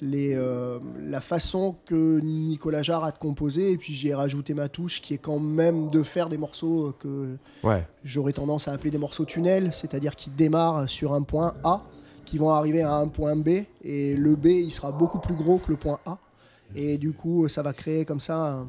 les, 0.00 0.34
euh, 0.34 0.78
la 1.00 1.20
façon 1.20 1.76
que 1.84 2.18
Nicolas 2.20 2.82
Jarre 2.82 3.04
a 3.04 3.12
de 3.12 3.18
composer. 3.18 3.72
Et 3.72 3.78
puis 3.78 3.92
j'y 3.94 4.08
ai 4.08 4.14
rajouté 4.14 4.52
ma 4.54 4.68
touche 4.68 5.00
qui 5.00 5.14
est 5.14 5.18
quand 5.18 5.38
même 5.38 5.90
de 5.90 6.02
faire 6.02 6.28
des 6.28 6.38
morceaux 6.38 6.92
que 6.98 7.36
Ouais, 7.62 7.86
j'aurais 8.02 8.32
tendance 8.32 8.66
à 8.68 8.72
appeler 8.72 8.90
des 8.90 8.98
morceaux 8.98 9.24
tunnels, 9.24 9.70
c'est-à-dire 9.72 10.16
qui 10.16 10.30
démarrent 10.30 10.88
sur 10.90 11.12
un 11.14 11.22
point 11.22 11.52
A, 11.62 11.82
qui 12.24 12.38
vont 12.38 12.50
arriver 12.50 12.82
à 12.82 12.94
un 12.96 13.08
point 13.08 13.36
B, 13.36 13.48
et 13.82 14.16
le 14.16 14.34
B, 14.36 14.46
il 14.46 14.72
sera 14.72 14.90
beaucoup 14.92 15.18
plus 15.20 15.34
gros 15.34 15.58
que 15.58 15.70
le 15.70 15.76
point 15.76 15.98
A. 16.06 16.18
Et 16.76 16.98
du 16.98 17.12
coup, 17.12 17.48
ça 17.48 17.62
va 17.62 17.72
créer 17.72 18.04
comme 18.04 18.20
ça 18.20 18.36
un, 18.36 18.68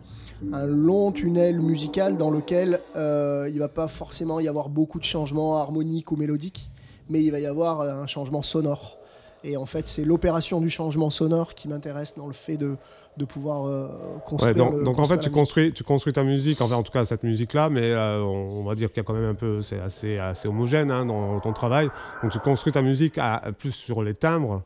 un 0.53 0.65
long 0.65 1.11
tunnel 1.11 1.59
musical 1.61 2.17
dans 2.17 2.29
lequel 2.31 2.79
euh, 2.95 3.47
il 3.51 3.59
va 3.59 3.69
pas 3.69 3.88
forcément 3.88 4.39
y 4.39 4.47
avoir 4.47 4.69
beaucoup 4.69 5.00
de 5.00 5.05
changements 5.05 5.57
harmoniques 5.57 6.11
ou 6.11 6.15
mélodiques, 6.15 6.69
mais 7.09 7.21
il 7.23 7.31
va 7.31 7.39
y 7.39 7.45
avoir 7.45 7.81
un 7.81 8.07
changement 8.07 8.41
sonore. 8.41 8.97
Et 9.45 9.57
en 9.57 9.65
fait, 9.65 9.88
c'est 9.89 10.05
l'opération 10.05 10.61
du 10.61 10.69
changement 10.69 11.09
sonore 11.09 11.53
qui 11.53 11.67
m'intéresse 11.67 12.15
dans 12.15 12.27
le 12.27 12.33
fait 12.33 12.55
de, 12.57 12.75
de 13.17 13.25
pouvoir 13.25 13.65
euh, 13.65 13.88
Ouais, 13.88 14.21
construire. 14.25 14.56
donc, 14.56 14.73
le- 14.73 14.83
donc 14.83 14.99
en 14.99 15.03
fait, 15.06 15.19
tu 15.19 15.29
construis, 15.29 15.73
tu 15.73 15.83
construis 15.83 16.13
ta 16.13 16.23
musique, 16.23 16.61
enfin 16.61 16.75
en 16.75 16.83
tout 16.83 16.91
cas 16.94 17.03
cette 17.06 17.23
musique-là, 17.23 17.69
mais 17.69 17.83
euh, 17.91 18.21
on, 18.23 18.61
on 18.61 18.63
va 18.63 18.73
dire 18.75 18.89
qu'il 18.89 18.97
y 18.97 19.01
a 19.01 19.03
quand 19.03 19.13
même 19.13 19.29
un 19.29 19.35
peu, 19.35 19.61
c'est 19.61 19.79
assez, 19.79 20.17
assez 20.17 20.47
homogène 20.47 20.91
hein, 20.91 21.06
dans 21.06 21.39
ton 21.41 21.51
travail. 21.53 21.89
Donc 22.21 22.31
tu 22.31 22.39
construis 22.39 22.71
ta 22.71 22.81
musique 22.81 23.17
à 23.17 23.41
plus 23.57 23.71
sur 23.73 24.01
les 24.01 24.13
timbres 24.13 24.63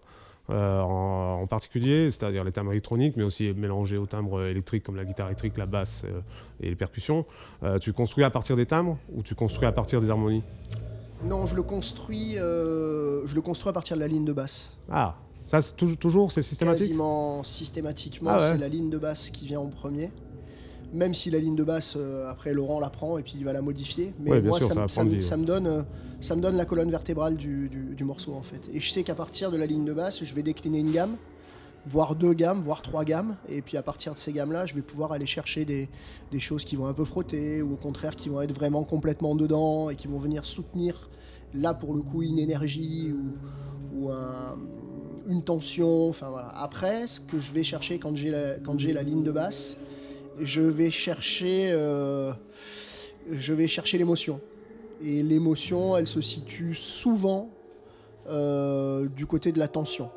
euh, 0.50 0.82
en, 0.82 1.42
en 1.42 1.48
particulier, 1.48 2.10
c'est-à-dire 2.10 2.44
les 2.44 2.52
timbres 2.52 2.72
électroniques, 2.72 3.16
mais 3.18 3.24
aussi 3.24 3.54
mélangés 3.54 3.98
aux 3.98 4.06
timbres 4.06 4.44
électriques 4.44 4.84
comme 4.84 4.96
la 4.96 5.06
guitare 5.06 5.28
électrique, 5.28 5.58
la 5.58 5.66
basse 5.66 6.04
euh, 6.06 6.22
et 6.62 6.70
les 6.70 6.76
percussions. 6.76 7.26
Euh, 7.64 7.80
tu 7.80 7.94
construis 7.94 8.24
à 8.24 8.30
partir 8.30 8.56
des 8.56 8.66
timbres 8.66 8.98
ou 9.14 9.24
tu 9.24 9.36
construis 9.36 9.68
à 9.68 9.72
partir 9.72 10.00
des 10.02 10.10
harmonies? 10.10 10.44
Non, 11.24 11.48
je 11.48 11.56
le 11.56 11.64
construis, 11.64 12.36
je 12.36 13.34
le 13.36 13.42
construis 13.42 13.70
à 13.72 13.74
partir 13.74 13.96
de 13.96 14.02
la 14.02 14.08
ligne 14.08 14.24
de 14.26 14.34
basse. 14.34 14.78
Ah, 14.90 15.16
ça 15.46 15.60
toujours, 15.62 16.32
c'est 16.32 16.42
systématique? 16.44 16.88
Quasiment 16.88 17.44
systématiquement, 17.44 18.32
Ah 18.34 18.38
ouais. 18.38 18.44
c'est 18.44 18.58
la 18.58 18.70
ligne 18.70 18.90
de 18.90 18.98
basse 18.98 19.30
qui 19.32 19.46
vient 19.48 19.60
en 19.60 19.68
premier. 19.70 20.12
Même 20.94 21.14
si 21.14 21.30
la 21.30 21.40
ligne 21.40 21.56
de 21.56 21.64
basse, 21.64 21.96
euh, 21.98 22.30
après 22.30 22.54
Laurent 22.54 22.80
la 22.80 22.90
prend 22.90 23.18
et 23.18 23.24
puis 23.24 23.34
il 23.38 23.44
va 23.44 23.52
la 23.54 23.62
modifier. 23.62 24.14
Mais 24.20 24.32
Ouais, 24.32 24.42
moi, 24.42 24.58
sûr, 24.60 24.68
ça, 24.68 24.88
ça 24.88 25.04
me- 25.04 25.20
ça 25.20 25.30
ça 25.32 25.38
donne, 25.38 25.86
ça 26.22 26.36
me 26.36 26.42
donne 26.42 26.56
la 26.56 26.66
colonne 26.66 26.90
vertébrale 26.90 27.36
du, 27.36 27.68
du- 27.70 27.94
du 27.96 28.04
morceau 28.06 28.34
en 28.34 28.42
fait. 28.42 28.62
Et 28.74 28.80
je 28.80 28.92
sais 28.92 29.04
qu'à 29.04 29.16
partir 29.16 29.52
de 29.52 29.58
la 29.58 29.66
ligne 29.66 29.84
de 29.86 29.94
basse, 29.94 30.24
je 30.24 30.34
vais 30.34 30.44
décliner 30.44 30.80
une 30.80 30.92
gamme, 30.92 31.18
voire 31.86 32.16
deux 32.16 32.34
gammes, 32.34 32.62
voire 32.62 32.82
trois 32.82 33.04
gammes. 33.04 33.36
Et 33.50 33.62
puis 33.62 33.76
à 33.76 33.82
partir 33.84 34.14
de 34.14 34.18
ces 34.20 34.32
gammes-là, 34.32 34.66
je 34.66 34.76
vais 34.76 34.82
pouvoir 34.82 35.12
aller 35.12 35.26
chercher 35.28 35.66
des, 35.66 35.90
des 36.32 36.40
choses 36.40 36.64
qui 36.64 36.76
vont 36.78 36.88
un 36.88 36.94
peu 36.94 37.04
frotter 37.06 37.62
ou 37.62 37.74
au 37.74 37.78
contraire 37.78 38.16
qui 38.16 38.30
vont 38.30 38.42
être 38.42 38.54
vraiment 38.54 38.84
complètement 38.86 39.36
dedans 39.36 39.90
et 39.90 39.96
qui 39.98 40.08
vont 40.08 40.20
venir 40.20 40.46
soutenir 40.46 41.10
là 41.54 41.74
pour 41.74 41.94
le 41.94 42.02
coup 42.02 42.24
une 42.24 42.40
énergie 42.40 43.14
ou, 43.14 44.04
ou 44.06 44.10
un- 44.10 44.56
une 45.28 45.44
tension. 45.44 46.08
Enfin 46.08 46.30
voilà. 46.30 46.48
Après, 46.58 47.08
ce 47.08 47.20
que 47.20 47.42
je 47.42 47.52
vais 47.52 47.64
chercher 47.64 48.00
quand 48.00 48.16
j'ai 48.16 48.30
la, 48.32 48.60
quand 48.62 48.80
j'ai 48.80 48.94
la 48.94 49.04
ligne 49.04 49.24
de 49.24 49.32
basse, 49.32 49.76
je 50.40 50.62
vais 50.62 50.92
chercher, 50.92 51.70
euh, 51.72 52.32
je 53.32 53.54
vais 53.54 53.68
chercher 53.68 53.98
l'émotion. 53.98 54.40
Et 55.02 55.22
l'émotion, 55.24 55.96
elle 55.98 56.08
se 56.08 56.22
situe 56.22 56.74
souvent 56.74 57.50
euh, 58.30 59.08
du 59.08 59.26
côté 59.26 59.52
de 59.52 59.60
la 59.60 59.68
tension. 59.68 60.10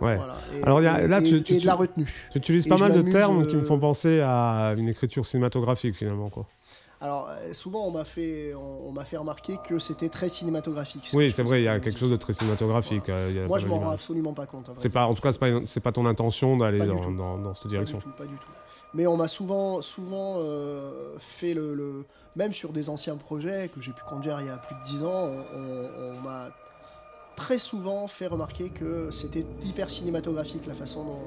Ouais. 0.00 0.16
Voilà. 0.16 0.34
Et, 0.58 0.62
Alors, 0.64 0.80
et- 0.80 1.06
là, 1.08 1.20
tu- 1.22 1.36
et 1.36 1.42
tu- 1.42 1.58
de 1.58 1.66
la 1.66 1.74
retenue. 1.74 2.12
Tu 2.32 2.38
utilises 2.38 2.66
pas 2.66 2.76
mal 2.76 2.92
de 2.92 3.02
termes 3.10 3.46
qui 3.46 3.54
me 3.54 3.60
euh, 3.60 3.64
font 3.64 3.78
penser 3.78 4.20
à 4.20 4.74
une 4.76 4.88
écriture 4.88 5.24
cinématographique 5.26 5.94
finalement. 5.94 6.28
Quoi. 6.28 6.46
Alors 7.00 7.28
souvent 7.52 7.86
on 7.86 7.90
m'a 7.90 8.04
fait, 8.04 8.54
on, 8.54 8.88
on 8.88 8.92
m'a 8.92 9.04
fait 9.04 9.16
remarquer 9.16 9.56
que 9.68 9.78
c'était 9.80 10.08
très 10.08 10.28
cinématographique. 10.28 11.02
ce 11.06 11.16
Oui, 11.16 11.30
c'est 11.30 11.42
vrai, 11.42 11.60
il 11.60 11.64
y 11.64 11.68
a 11.68 11.78
quelque 11.80 11.98
chose 11.98 12.10
de 12.10 12.16
très 12.16 12.32
cinématographique. 12.32 13.08
euh, 13.08 13.46
Moi 13.48 13.58
je 13.58 13.66
m'en 13.66 13.78
rends 13.80 13.90
absolument 13.90 14.32
pas 14.34 14.46
compte. 14.46 14.70
C'est 14.76 14.88
pas, 14.88 15.06
en 15.06 15.14
tout 15.14 15.22
cas, 15.22 15.32
c'est 15.32 15.40
pas, 15.40 15.48
c'est 15.66 15.82
pas 15.82 15.90
ton 15.92 16.06
intention 16.06 16.56
d'aller 16.56 16.78
dans, 16.78 16.98
tout. 17.00 17.14
dans, 17.16 17.38
dans 17.38 17.54
cette 17.54 17.64
Pas 17.64 17.68
direction. 17.70 17.98
du 17.98 18.04
tout, 18.04 18.10
pas 18.16 18.24
du 18.26 18.34
tout. 18.36 18.50
Mais 18.94 19.06
on 19.06 19.16
m'a 19.16 19.28
souvent, 19.28 19.80
souvent 19.82 20.36
euh, 20.38 21.14
fait 21.18 21.54
le, 21.54 21.74
le- 21.74 22.04
Même 22.36 22.52
sur 22.52 22.72
des 22.72 22.88
anciens 22.90 23.16
projets 23.16 23.68
que 23.68 23.80
j'ai 23.82 23.92
pu 23.92 24.02
conduire 24.08 24.40
il 24.40 24.46
y 24.46 24.50
a 24.50 24.56
plus 24.56 24.74
de 24.74 24.82
10 24.84 25.04
ans, 25.04 25.12
on, 25.12 25.44
on- 25.54 25.90
on 26.16 26.20
m'a 26.22 26.48
très 27.36 27.58
souvent 27.58 28.06
fait 28.06 28.26
remarquer 28.26 28.68
que 28.70 29.10
c'était 29.10 29.44
hyper 29.62 29.88
cinématographique 29.90 30.66
la 30.66 30.74
façon 30.74 31.04
dont. 31.04 31.18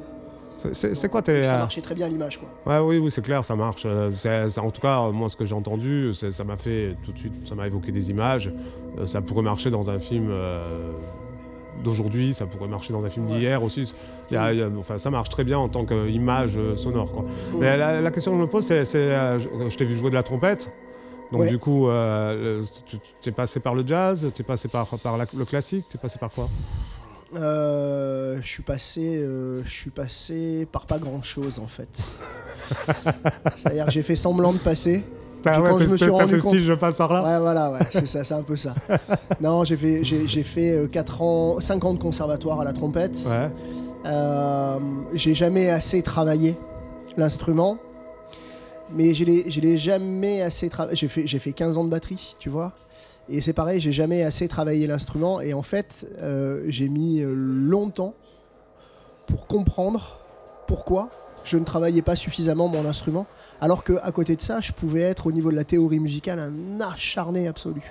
C'est- 0.73 1.09
quoi 1.09 1.21
tes. 1.21 1.43
Ça 1.43 1.55
euh, 1.55 1.59
marchait 1.59 1.81
très 1.81 1.95
bien 1.95 2.07
l'image, 2.07 2.39
quoi. 2.39 2.47
Ouais, 2.65 2.79
oui, 2.87 2.97
oui, 3.03 3.11
c'est 3.11 3.21
clair, 3.23 3.43
ça 3.43 3.55
marche. 3.55 3.83
Euh, 3.85 4.11
en 4.57 4.71
tout 4.71 4.81
cas, 4.81 5.09
moi, 5.11 5.27
ce 5.29 5.35
que 5.35 5.43
j'ai 5.45 5.53
entendu, 5.55 6.13
ça 6.13 6.43
m'a 6.43 6.55
fait 6.57 6.95
tout 7.03 7.11
de 7.11 7.17
suite, 7.17 7.33
ça 7.47 7.55
m'a 7.55 7.67
évoqué 7.67 7.91
des 7.91 8.09
images. 8.09 8.51
Ça 9.05 9.21
pourrait 9.21 9.41
marcher 9.43 9.69
dans 9.69 9.89
un 9.89 9.99
film 9.99 10.27
euh, 10.29 10.91
d'aujourd'hui, 11.83 12.33
ça 12.33 12.45
pourrait 12.45 12.69
marcher 12.69 12.93
dans 12.93 13.03
un 13.03 13.09
film 13.09 13.27
d'hier 13.27 13.61
aussi. 13.63 13.91
Il 14.31 14.33
y 14.33 14.37
a- 14.37 14.51
il 14.53 14.59
y 14.59 14.61
a- 14.63 14.69
enfin, 14.77 14.97
ça 14.97 15.09
marche 15.11 15.29
très 15.29 15.43
bien 15.43 15.57
en 15.57 15.69
tant 15.69 15.85
qu'image 15.85 16.53
euh, 16.57 16.75
sonore. 16.75 17.11
Quoi. 17.11 17.25
Mais 17.59 17.77
la, 17.77 18.01
la 18.01 18.11
question 18.11 18.31
que 18.31 18.37
je 18.37 18.41
me 18.41 18.47
pose, 18.47 18.65
c'est, 18.65 18.95
euh, 18.95 19.39
je, 19.39 19.75
t'ai 19.75 19.85
vu 19.85 19.95
jouer 19.97 20.09
de 20.09 20.15
la 20.15 20.23
trompette. 20.23 20.71
Donc 21.31 21.41
Ouais. 21.41 21.49
du 21.49 21.57
coup, 21.57 21.89
euh, 21.89 22.61
tu 22.85 22.97
tu 23.21 23.29
es 23.29 23.31
passé 23.31 23.59
par 23.59 23.73
le 23.75 23.85
jazz, 23.85 24.29
tu 24.33 24.41
es 24.41 24.45
passé 24.45 24.67
par, 24.67 24.87
par 24.99 25.17
la- 25.17 25.25
le 25.35 25.45
classique, 25.45 25.85
tu 25.89 25.97
es 25.97 25.99
passé 25.99 26.17
par 26.19 26.29
quoi? 26.29 26.47
Euh, 27.35 28.37
je 28.41 28.47
suis 28.47 28.63
passé, 28.63 29.17
euh, 29.17 29.61
je 29.65 29.69
suis 29.69 29.89
passé 29.89 30.67
par 30.71 30.85
pas 30.85 30.99
grand 30.99 31.21
chose 31.23 31.59
en 31.59 31.67
fait. 31.67 31.89
C'est-à-dire 33.55 33.85
que 33.85 33.91
j'ai 33.91 34.03
fait 34.03 34.15
semblant 34.15 34.53
de 34.53 34.57
passer. 34.59 35.03
Quand 35.51 35.77
je 35.77 35.87
me 35.87 35.97
suis 35.97 36.09
rendu 36.09 36.39
compte- 36.39 36.49
style, 36.53 36.65
je 36.65 36.73
passe 36.73 36.95
par 36.95 37.11
là 37.13 37.23
Ouais, 37.23 37.39
voilà, 37.39 37.71
ouais, 37.71 37.79
c'est 37.89 38.05
ça, 38.07 38.23
c'est 38.23 38.33
un 38.33 38.43
peu 38.43 38.55
ça. 38.55 38.73
Non, 39.41 39.63
j'ai 39.63 39.77
fait, 39.77 40.03
j'ai, 40.03 40.43
fait 40.43 40.89
4 40.91 41.21
ans, 41.21 41.59
5 41.59 41.83
ans 41.85 41.93
de 41.93 41.99
conservatoire 41.99 42.61
à 42.61 42.63
la 42.63 42.73
trompette. 42.73 43.15
Ouais. 43.25 43.49
Euh, 44.05 44.79
j'ai 45.13 45.33
jamais 45.33 45.69
assez 45.69 46.01
travaillé 46.01 46.57
l'instrument, 47.17 47.77
mais 48.93 49.13
je 49.13 49.23
l'ai, 49.23 49.49
je 49.49 49.59
l'ai 49.61 49.77
jamais 49.77 50.41
assez 50.41 50.69
travaillé. 50.69 50.95
J'ai 50.95 51.07
fait, 51.07 51.27
j'ai 51.27 51.39
fait 51.39 51.53
15 51.53 51.77
ans 51.77 51.83
de 51.83 51.89
batterie, 51.89 52.35
tu 52.39 52.49
vois. 52.49 52.73
Et 53.27 53.41
c'est 53.41 53.53
pareil, 53.53 53.81
j'ai 53.81 53.91
jamais 53.91 54.23
assez 54.23 54.47
travaillé 54.47 54.85
l'instrument. 54.85 55.41
Et 55.41 55.53
en 55.53 55.63
fait, 55.63 56.07
euh, 56.21 56.63
j'ai 56.67 56.87
mis 56.89 57.21
euh, 57.21 57.33
longtemps 57.33 58.13
pour 59.25 59.47
comprendre 59.47 60.19
pourquoi 60.67 61.09
je 61.45 61.57
ne 61.57 61.63
travaillais 61.63 62.01
pas 62.01 62.15
suffisamment 62.15 62.67
mon 62.67 62.85
instrument, 62.85 63.25
alors 63.61 63.83
que 63.83 63.93
à 64.03 64.11
côté 64.11 64.35
de 64.35 64.41
ça, 64.41 64.59
je 64.61 64.71
pouvais 64.73 65.01
être 65.01 65.27
au 65.27 65.31
niveau 65.31 65.51
de 65.51 65.55
la 65.55 65.63
théorie 65.63 65.99
musicale 65.99 66.39
un 66.39 66.81
acharné 66.81 67.47
absolu. 67.47 67.81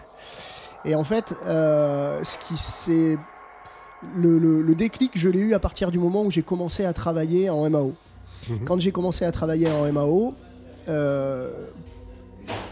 Et 0.84 0.94
en 0.94 1.04
fait, 1.04 1.34
euh, 1.46 2.22
ce 2.24 2.36
qui 2.38 2.56
s'est 2.56 3.16
le, 4.14 4.38
le- 4.38 4.60
le 4.60 4.74
déclic, 4.74 5.12
je 5.14 5.28
l'ai 5.30 5.38
eu 5.38 5.54
à 5.54 5.58
partir 5.58 5.90
du 5.90 5.98
moment 5.98 6.22
où 6.24 6.30
j'ai 6.30 6.42
commencé 6.42 6.84
à 6.84 6.92
travailler 6.92 7.48
en 7.48 7.68
MAO. 7.70 7.94
Mhm. 8.50 8.58
Quand 8.64 8.78
j'ai 8.80 8.92
commencé 8.92 9.24
à 9.24 9.32
travailler 9.32 9.70
en 9.70 9.90
MAO, 9.90 10.34
euh, 10.88 11.48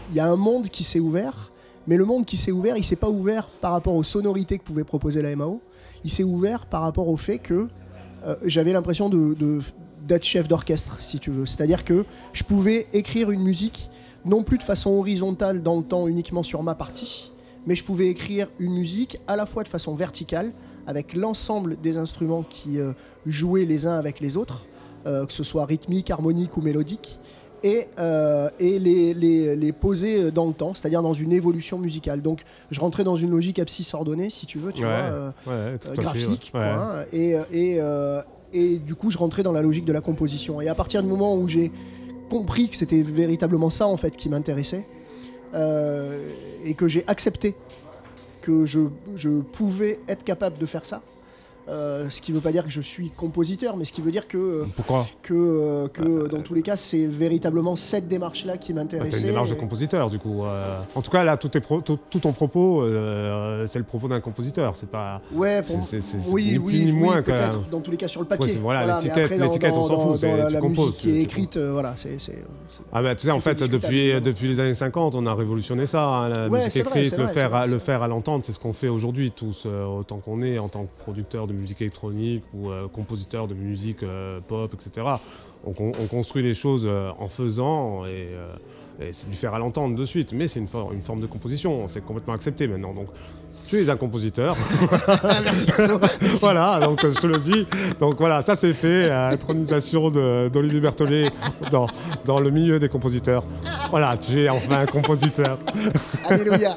il 0.09 0.15
y 0.15 0.19
a 0.19 0.27
un 0.27 0.35
monde 0.35 0.69
qui 0.69 0.83
s'est 0.83 0.99
ouvert, 0.99 1.49
mais 1.87 1.97
le 1.97 2.05
monde 2.05 2.25
qui 2.25 2.37
s'est 2.37 2.51
ouvert, 2.51 2.77
il 2.77 2.83
s'est 2.85 2.95
pas 2.95 3.09
ouvert 3.09 3.47
par 3.61 3.71
rapport 3.71 3.95
aux 3.95 4.03
sonorités 4.03 4.59
que 4.59 4.63
pouvait 4.63 4.83
proposer 4.83 5.21
la 5.23 5.35
MAO, 5.35 5.59
il 6.03 6.11
s'est 6.11 6.23
ouvert 6.23 6.65
par 6.67 6.81
rapport 6.81 7.07
au 7.07 7.17
fait 7.17 7.39
que 7.39 7.67
euh, 8.27 8.35
j'avais 8.45 8.73
l'impression 8.73 9.09
de, 9.09 9.33
de- 9.33 9.61
d'être 10.07 10.23
chef 10.23 10.47
d'orchestre, 10.47 10.97
si 10.99 11.19
tu 11.19 11.31
veux. 11.31 11.45
C'est-à-dire 11.45 11.83
que 11.85 12.05
je 12.33 12.43
pouvais 12.43 12.87
écrire 12.93 13.31
une 13.31 13.41
musique, 13.41 13.89
non 14.25 14.43
plus 14.43 14.57
de 14.57 14.63
façon 14.63 14.91
horizontale 14.91 15.61
dans 15.61 15.77
le 15.77 15.83
temps 15.83 16.07
uniquement 16.07 16.43
sur 16.43 16.63
ma 16.63 16.75
partie, 16.75 17.31
mais 17.65 17.75
je 17.75 17.83
pouvais 17.83 18.07
écrire 18.07 18.47
une 18.59 18.73
musique 18.73 19.19
à 19.27 19.35
la 19.35 19.45
fois 19.45 19.63
de 19.63 19.69
façon 19.69 19.95
verticale, 19.95 20.51
avec 20.87 21.13
l'ensemble 21.13 21.77
des 21.81 21.97
instruments 21.97 22.43
qui 22.43 22.79
euh, 22.79 22.91
jouaient 23.25 23.65
les 23.65 23.87
uns 23.87 23.93
avec 23.97 24.19
les 24.19 24.35
autres, 24.35 24.65
euh, 25.05 25.25
que 25.25 25.31
ce 25.33 25.43
soit 25.43 25.65
rythmique, 25.65 26.11
harmonique 26.11 26.57
ou 26.57 26.61
mélodique, 26.61 27.19
et, 27.65 27.87
euh, 27.97 28.49
et 28.59 28.77
les, 28.79 29.13
les- 29.13 29.55
les 29.55 29.71
poser 29.71 30.31
dans 30.31 30.45
le 30.47 30.53
temps, 30.53 30.73
c'est-à-dire 30.73 31.01
dans 31.01 31.13
une 31.13 31.31
évolution 31.31 31.79
musicale. 31.79 32.21
Donc 32.21 32.41
je 32.71 32.79
rentrais 32.81 33.05
dans 33.05 33.15
une 33.15 33.29
logique 33.31 33.59
abscisse 33.59 33.93
ordonnée, 33.93 34.29
si 34.29 34.45
tu 34.45 34.57
veux, 34.59 34.73
tu 34.73 34.83
Ouais. 34.85 35.09
vois, 35.09 35.33
Ouais, 35.53 35.77
fait, 35.79 35.95
graphique, 35.95 36.51
ouais. 36.53 36.59
quoi, 36.59 36.63
hein, 36.65 37.05
et, 37.13 37.37
et, 37.53 37.79
et 38.53 38.77
du 38.77 38.95
coup 38.95 39.11
je 39.11 39.17
rentrais 39.17 39.43
dans 39.43 39.51
la 39.51 39.61
logique 39.61 39.85
de 39.85 39.93
la 39.93 40.01
composition. 40.01 40.61
Et 40.61 40.67
à 40.67 40.75
partir 40.75 41.01
du 41.01 41.09
moment 41.09 41.35
où 41.35 41.47
j'ai 41.47 41.71
compris 42.29 42.69
que 42.69 42.75
c'était 42.75 43.01
véritablement 43.01 43.69
ça 43.69 43.87
en 43.87 43.97
fait 43.97 44.15
qui 44.15 44.29
m'intéressait, 44.29 44.85
euh, 45.53 46.31
et 46.65 46.73
que 46.73 46.87
j'ai 46.87 47.03
accepté 47.07 47.55
que 48.41 48.65
je, 48.65 48.81
je 49.15 49.41
pouvais 49.41 49.99
être 50.07 50.23
capable 50.23 50.57
de 50.57 50.65
faire 50.65 50.85
ça, 50.85 51.01
euh, 51.69 52.09
ce 52.09 52.21
qui 52.21 52.31
ne 52.31 52.37
veut 52.37 52.41
pas 52.43 52.51
dire 52.51 52.63
que 52.65 52.69
je 52.71 52.81
suis 52.81 53.09
compositeur, 53.11 53.77
mais 53.77 53.85
ce 53.85 53.93
qui 53.93 54.01
veut 54.01 54.11
dire 54.11 54.27
que, 54.27 54.37
euh, 54.37 54.65
Pourquoi 54.75 55.07
que, 55.21 55.33
euh, 55.33 55.87
que 55.87 56.27
dans 56.27 56.41
tous 56.41 56.53
les 56.53 56.61
cas, 56.61 56.75
c'est 56.75 57.05
véritablement 57.05 57.75
cette 57.75 58.07
démarche-là 58.07 58.57
qui 58.57 58.73
Bah, 58.73 58.81
m'intéressait. 58.81 59.11
T'as 59.11 59.17
une 59.19 59.25
démarche 59.27 59.49
de 59.49 59.55
compositeur, 59.55 60.09
du 60.09 60.19
coup. 60.19 60.43
En 60.95 61.01
tout 61.01 61.11
cas, 61.11 61.23
là, 61.23 61.37
tout, 61.37 61.49
tes 61.49 61.59
pro- 61.59 61.81
tout, 61.81 61.97
tout 62.09 62.19
ton 62.19 62.33
propos, 62.33 62.83
c'est 63.67 63.79
le 63.79 63.85
propos 63.85 64.07
d'un 64.07 64.19
compositeur. 64.21 64.75
C'est 64.75 64.89
pas. 64.89 65.21
Ouais, 65.33 65.61
pour- 65.61 65.81
C'est- 65.83 66.01
c'est- 66.01 66.19
c'est 66.21 66.31
oui, 66.31 66.51
ni 66.53 66.57
oui, 66.57 66.73
plus 66.73 66.85
ni 66.85 66.91
oui, 66.91 66.97
moins, 66.99 67.21
peut-être 67.21 67.69
dans 67.69 67.79
tous 67.81 67.91
les 67.91 67.97
cas 67.97 68.07
sur 68.07 68.21
le 68.21 68.27
papier. 68.27 68.45
Ouais, 68.47 68.53
c'est- 68.53 68.59
voilà, 68.59 68.97
l'étiquette- 68.97 69.29
l'étiquette, 69.39 69.73
on 69.75 69.87
s'en 69.87 69.99
fout, 69.99 70.11
dans 70.13 70.17
c'est- 70.17 70.37
la, 70.37 70.49
la 70.49 70.59
composes, 70.59 70.85
musique 70.87 70.97
qui 70.97 71.09
est 71.11 71.21
écrite, 71.23 71.57
voilà, 71.57 71.93
c'est. 71.97 72.19
c'est- 72.19 72.43
c'est- 72.69 72.81
Ah 72.91 73.01
bah 73.01 73.15
tu 73.15 73.25
sais, 73.25 73.31
en 73.31 73.39
fait, 73.39 73.61
depuis, 73.63 74.47
les 74.47 74.59
années 74.59 74.73
50, 74.73 75.15
on 75.15 75.25
a 75.25 75.33
révolutionné 75.33 75.85
ça. 75.85 76.03
hein, 76.07 76.29
la 76.29 76.49
musique 76.49 76.71
c'est 76.71 76.79
écrite, 76.79 77.07
c'est 77.07 77.17
le, 77.17 77.27
faire, 77.27 77.49
c'est 77.51 77.55
à, 77.55 77.61
c'est 77.65 77.71
le 77.71 77.77
vrai. 77.77 77.85
faire 77.85 78.03
à 78.03 78.07
l'entendre, 78.07 78.43
c'est 78.45 78.51
ce 78.51 78.59
qu'on 78.59 78.73
fait 78.73 78.87
aujourd'hui 78.87 79.31
tous, 79.31 79.65
autant 79.65 80.17
qu'on 80.17 80.41
est 80.41 80.57
en 80.59 80.67
tant 80.67 80.83
que 80.85 80.91
producteur 81.03 81.47
musique 81.53 81.81
électronique 81.81 82.43
ou 82.53 82.69
euh, 82.69 82.87
compositeur 82.87 83.47
de 83.47 83.53
musique 83.53 84.03
euh, 84.03 84.39
pop, 84.47 84.73
etc. 84.73 85.07
On, 85.65 85.71
on- 85.79 85.91
on 86.01 86.07
construit 86.07 86.43
les 86.43 86.53
choses 86.53 86.83
euh, 86.85 87.11
en 87.19 87.27
faisant 87.27 88.05
et, 88.05 88.27
c'est 89.11 89.27
du 89.29 89.35
faire 89.35 89.53
à 89.55 89.59
l'entendre 89.59 89.95
de 89.95 90.05
suite. 90.05 90.33
Mais 90.33 90.47
c'est 90.47 90.59
une, 90.59 90.67
une 90.93 91.01
forme 91.01 91.19
de 91.19 91.25
composition, 91.25 91.87
c'est 91.87 92.05
complètement 92.05 92.33
accepté 92.33 92.67
maintenant. 92.67 92.93
Donc 92.93 93.07
tu 93.67 93.81
es 93.81 93.89
un 93.89 93.95
compositeur. 93.95 94.55
Merci, 95.43 95.67
Marceau. 95.67 95.99
voilà, 96.41 96.79
donc 96.81 97.03
euh, 97.03 97.11
je 97.13 97.19
te 97.19 97.27
le 97.27 97.37
dis. 97.37 97.67
Donc 97.99 98.15
voilà, 98.17 98.41
ça 98.41 98.55
c'est 98.55 98.73
fait, 98.73 99.09
euh, 99.09 99.31
intronisation 99.31 100.09
d'Olivier 100.09 100.79
Berthollet 100.79 101.29
dans, 101.71 101.87
dans 102.25 102.39
le 102.39 102.49
milieu 102.51 102.79
des 102.79 102.89
compositeurs. 102.89 103.43
Voilà, 103.89 104.17
tu 104.17 104.43
es 104.43 104.49
enfin 104.49 104.81
un 104.81 104.85
compositeur. 104.85 105.57
Alléluia. 106.29 106.75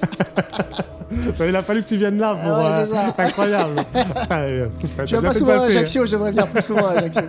Il 1.40 1.56
a 1.56 1.62
fallu 1.62 1.82
que 1.82 1.88
tu 1.88 1.96
viennes 1.96 2.18
là 2.18 2.34
pour. 2.34 2.52
Ah 2.54 2.78
ouais, 2.80 2.84
c'est 2.84 2.92
ça. 2.94 3.14
incroyable. 3.16 3.82
Je 4.30 5.02
viens 5.04 5.20
bien 5.20 5.22
pas 5.22 5.34
souvent 5.34 5.52
à. 5.52 5.64
Ajaccio, 5.66 6.04
je 6.04 6.12
devrais 6.12 6.30
venir 6.30 6.46
plus 6.48 6.62
souvent 6.62 6.86
à 6.86 6.90
Ajaccio. 6.90 7.22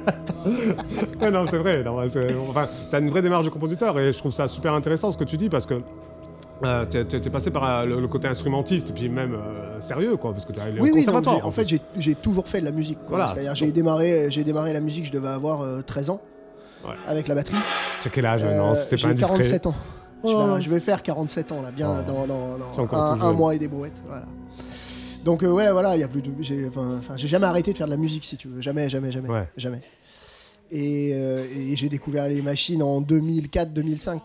Non, 1.31 1.45
c'est 1.45 1.57
vrai. 1.57 1.83
non, 1.83 2.01
Enfin, 2.49 2.67
t'as 2.89 2.99
une 2.99 3.09
vraie 3.09 3.21
démarche 3.21 3.45
de 3.45 3.49
compositeur 3.49 3.97
et 3.99 4.11
je 4.11 4.17
trouve 4.17 4.33
ça 4.33 4.47
super 4.47 4.73
intéressant 4.73 5.11
ce 5.11 5.17
que 5.17 5.23
tu 5.23 5.37
dis 5.37 5.49
parce 5.49 5.65
que. 5.65 5.75
Euh, 6.63 6.85
t'es, 6.85 7.29
passé 7.29 7.51
par 7.51 7.63
euh, 7.69 7.85
le, 7.85 7.99
le 8.01 8.07
côté 8.07 8.27
instrumentiste 8.27 8.89
et 8.89 8.93
puis 8.93 9.09
même 9.09 9.35
euh, 9.35 9.79
sérieux 9.79 10.17
quoi 10.17 10.31
parce 10.31 10.43
que 10.43 10.51
t'es 10.53 10.59
allé 10.61 10.79
Oui, 10.81 10.89
au 10.89 10.95
oui, 10.95 11.05
conservatoire. 11.05 11.45
en 11.45 11.51
fait, 11.51 11.67
j'ai 11.67 11.79
j'ai 11.97 12.15
toujours 12.15 12.47
fait 12.47 12.59
de 12.61 12.65
la 12.65 12.71
musique. 12.71 12.97
Voilà. 13.07 13.27
C'est-à-dire, 13.27 13.53
j'ai 13.53 13.71
démarré, 13.71 14.27
j'ai 14.31 14.43
démarré 14.43 14.73
la 14.73 14.79
musique, 14.81 15.05
je 15.05 15.11
devais 15.11 15.27
avoir 15.27 15.61
euh, 15.61 15.81
13 15.81 16.09
ans, 16.09 16.21
Ouais. 16.83 16.95
avec 17.07 17.27
la 17.27 17.35
batterie. 17.35 17.57
tu 18.01 18.07
as 18.07 18.11
quel 18.11 18.25
âge 18.25 18.41
Euh, 18.43 18.57
non 18.57 18.73
c'est 18.75 18.95
pas 18.95 19.01
j'ai 19.01 19.07
indiscret 19.09 19.29
47 19.37 19.65
ans. 19.67 19.75
Je, 20.23 20.29
Oh. 20.33 20.55
vais, 20.55 20.61
je 20.63 20.69
vais 20.71 20.79
faire 20.79 21.03
47 21.03 21.51
ans 21.51 21.61
là, 21.61 21.69
bien 21.71 22.03
Oh. 22.09 22.25
dans, 22.27 23.21
un, 23.21 23.33
mois 23.33 23.53
et 23.53 23.59
des 23.59 23.67
brouettes. 23.67 24.01
Voilà. 24.05 24.23
Donc 25.23 25.43
euh, 25.43 25.51
ouais, 25.51 25.71
voilà, 25.71 25.95
il 25.95 25.99
y 25.99 26.03
a 26.03 26.07
plus 26.07 26.21
de, 26.23 26.31
j'ai, 26.41 26.71
jamais 27.27 27.45
arrêté 27.45 27.71
de 27.71 27.77
faire 27.77 27.85
de 27.87 27.91
la 27.91 27.97
musique 27.97 28.23
si 28.25 28.35
tu 28.35 28.47
veux, 28.47 28.61
jamais, 28.61 28.89
jamais, 28.89 29.11
jamais, 29.11 29.29
Ouais. 29.29 29.47
jamais. 29.57 29.81
Et, 30.71 31.11
euh, 31.13 31.45
et 31.55 31.75
j'ai 31.75 31.87
découvert 31.89 32.27
les 32.27 32.41
machines 32.41 32.81
en 32.81 32.99
2004-2005. 33.01 34.21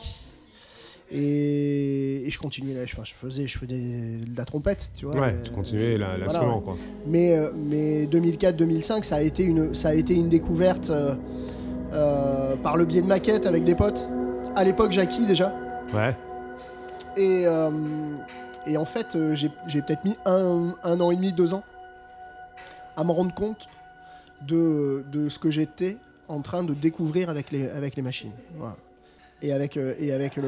Et, 1.15 2.27
et 2.27 2.31
je 2.31 2.39
continuais 2.39 2.73
là, 2.75 2.87
je, 2.87 2.95
enfin, 2.95 3.03
je 3.05 3.13
faisais, 3.15 3.47
je 3.47 3.59
faisais 3.59 3.77
de 3.77 4.37
la 4.37 4.45
trompette, 4.45 4.91
tu 4.97 5.05
vois. 5.07 5.15
Ouais, 5.15 5.35
euh, 5.35 5.43
tu 5.43 5.51
continuais 5.51 5.99
la- 5.99 6.07
voilà, 6.17 6.25
l'instrument 6.25 6.57
ouais. 6.59 6.65
quoi. 6.65 6.77
Mais, 7.07 7.37
euh, 7.37 7.51
mais 7.55 8.07
2004-2005, 8.07 9.05
ça, 9.05 9.17
a 9.17 9.21
été 9.21 9.43
une- 9.45 9.75
ça 9.75 9.89
a 9.91 9.95
été 9.95 10.15
une 10.15 10.29
découverte 10.31 10.89
euh, 10.91 11.15
euh, 11.93 12.57
par 12.57 12.77
le 12.79 12.87
biais 12.87 13.03
de 13.03 13.07
maquettes 13.07 13.45
avec 13.47 13.65
des 13.65 13.75
potes. 13.75 14.07
À 14.57 14.65
l'époque, 14.65 14.93
Jackie 14.93 15.27
déjà. 15.27 15.55
Ouais. 15.93 16.17
Et, 17.19 17.45
euh, 17.47 17.71
et 18.67 18.77
en 18.79 18.87
fait, 18.87 19.17
j'ai 19.35 19.51
j'ai 19.67 19.83
peut-être 19.83 20.05
mis 20.07 20.17
un, 20.25 20.75
un 20.83 21.01
an 21.01 21.11
et 21.11 21.17
demi, 21.17 21.33
deux 21.33 21.53
ans 21.53 21.63
à 22.97 23.05
me 23.05 23.11
rendre 23.11 23.35
compte 23.35 23.69
de, 24.47 25.05
de 25.13 25.29
ce 25.29 25.39
que 25.39 25.51
j'étais 25.51 25.99
en 26.29 26.41
train 26.41 26.63
de 26.65 26.73
découvrir 26.73 27.29
avec 27.29 27.51
les, 27.51 27.69
avec 27.69 27.97
les 27.97 28.03
machines. 28.03 28.33
Voilà. 28.57 28.77
Et 29.45 29.53
avec, 29.53 29.77
euh, 29.77 29.95
et 29.99 30.13
avec 30.13 30.39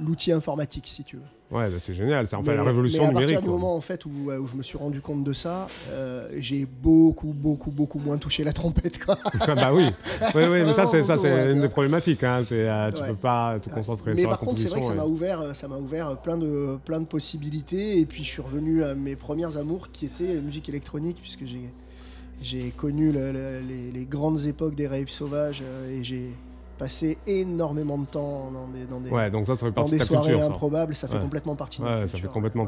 l'outil 0.00 0.30
informatique, 0.32 0.84
si 0.86 1.04
tu 1.04 1.16
veux. 1.16 1.22
Ouais, 1.56 1.68
bah, 1.68 1.76
c'est 1.80 1.94
génial, 1.94 2.26
c'est 2.28 2.36
en 2.36 2.42
fait 2.44 2.50
Mais- 2.52 2.56
la 2.58 2.62
révolution 2.64 2.98
mais 3.02 3.06
à 3.06 3.08
numérique. 3.08 3.28
partir 3.34 3.42
du 3.42 3.48
quoi. 3.48 3.58
moment 3.58 3.74
en 3.74 3.80
fait 3.80 4.04
où, 4.06 4.10
où 4.30 4.46
je 4.46 4.54
me 4.56 4.62
suis 4.62 4.78
rendu 4.78 5.00
compte 5.00 5.24
de 5.24 5.32
ça, 5.32 5.66
euh, 5.88 6.28
j'ai 6.38 6.64
beaucoup, 6.66 7.32
beaucoup, 7.32 7.70
beaucoup 7.72 7.98
moins 7.98 8.18
touché 8.18 8.44
la 8.44 8.52
trompette. 8.52 9.04
Quoi. 9.04 9.16
Ah 9.40 9.54
bah 9.56 9.72
oui, 9.74 9.86
oui, 10.34 10.42
oui, 10.50 10.62
mais 10.64 10.72
ça 10.74 10.86
c'est 10.86 11.02
ça 11.02 11.16
c'est 11.16 11.32
ouais, 11.32 11.52
une 11.52 11.60
des 11.62 11.68
problématiques. 11.68 12.22
Hein. 12.22 12.42
C'est 12.44 12.68
euh, 12.68 12.92
tu 12.92 13.00
Ouais. 13.00 13.08
peux 13.08 13.16
pas 13.16 13.58
te 13.58 13.68
concentrer 13.70 14.12
Mais 14.14 14.20
sur 14.20 14.30
par 14.30 14.38
la 14.40 14.46
contre, 14.46 14.60
c'est 14.60 14.68
vrai 14.68 14.80
que 14.80 14.86
ça 14.86 14.94
m'a 14.94 15.06
ouvert, 15.06 15.56
ça 15.56 15.66
m'a 15.66 15.78
ouvert 15.78 16.16
plein 16.20 16.36
de, 16.38 16.76
plein 16.84 17.00
de 17.00 17.06
possibilités. 17.06 17.98
Et 17.98 18.06
puis 18.06 18.22
je 18.22 18.28
suis 18.28 18.42
revenu 18.42 18.84
à 18.84 18.94
mes 18.94 19.16
premières 19.16 19.56
amours 19.56 19.90
qui 19.90 20.04
étaient 20.04 20.34
la 20.34 20.40
musique 20.42 20.68
électronique, 20.68 21.16
puisque 21.20 21.46
j'ai, 21.46 21.72
j'ai 22.42 22.70
connu 22.70 23.10
le- 23.12 23.32
le- 23.32 23.60
les, 23.66 23.90
les 23.90 24.06
grandes 24.06 24.44
époques 24.46 24.76
des 24.76 24.86
raves 24.86 25.08
sauvages 25.08 25.62
euh, 25.66 25.98
et 25.98 26.04
j'ai 26.04 26.30
passé 26.80 27.18
énormément 27.26 27.98
de 27.98 28.06
temps 28.06 28.50
dans 28.50 28.66
des, 28.68 28.86
dans 28.86 28.98
des, 29.00 29.10
et- 29.10 29.12
Ouais, 29.12 29.30
donc 29.30 29.46
ça 29.46 29.54
ça 29.54 29.60
fait 29.66 29.70
dans 29.70 29.74
partie 29.74 29.90
de 29.92 29.96
des 29.96 30.00
ta 30.00 30.06
soirées 30.06 30.30
culture. 30.30 30.40
ça. 30.46 30.50
improbables. 30.52 30.94
Ça 30.96 31.06
fait 31.08 31.14
Ouais. 31.16 31.22
complètement 31.22 31.54
partie 31.54 31.80
de 31.80 31.84
Ouais, 31.84 31.90
ma 31.90 31.96
ça 31.98 32.12
culture. 32.14 32.28
fait 32.30 32.32
complètement-. 32.34 32.66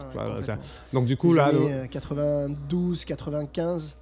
Donc 0.92 1.07
du 1.07 1.16
coup 1.16 1.31
Les 1.31 1.37
là, 1.38 1.47
années 1.47 1.59
le- 1.71 1.75
euh, 1.85 1.87
92, 1.87 3.04
95 3.07 3.97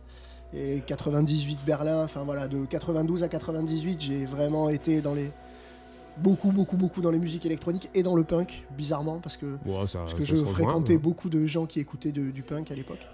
et 0.52 0.82
98 0.84 1.58
Berlin. 1.64 2.02
Enfin 2.04 2.24
voilà, 2.24 2.48
de 2.48 2.64
92 2.66 3.22
à 3.22 3.28
98, 3.28 4.00
j'ai 4.00 4.26
vraiment 4.26 4.68
été 4.68 5.00
dans 5.00 5.14
les 5.14 5.30
beaucoup, 6.18 6.50
beaucoup, 6.50 6.76
beaucoup 6.76 7.00
dans 7.02 7.12
les 7.12 7.18
musiques 7.20 7.46
électroniques 7.46 7.88
et 7.94 8.02
dans 8.02 8.16
le 8.16 8.24
punk, 8.24 8.66
bizarrement, 8.76 9.20
parce 9.22 9.36
que 9.36 9.56
ça- 9.86 10.00
parce 10.00 10.14
que 10.14 10.24
je 10.24 10.36
fréquentais 10.44 10.98
beaucoup 10.98 11.30
de 11.30 11.46
gens 11.46 11.66
qui 11.66 11.78
écoutaient 11.80 12.12
de- 12.12 12.30
du 12.32 12.42
punk 12.42 12.70
à 12.70 12.74
l'époque. 12.74 13.08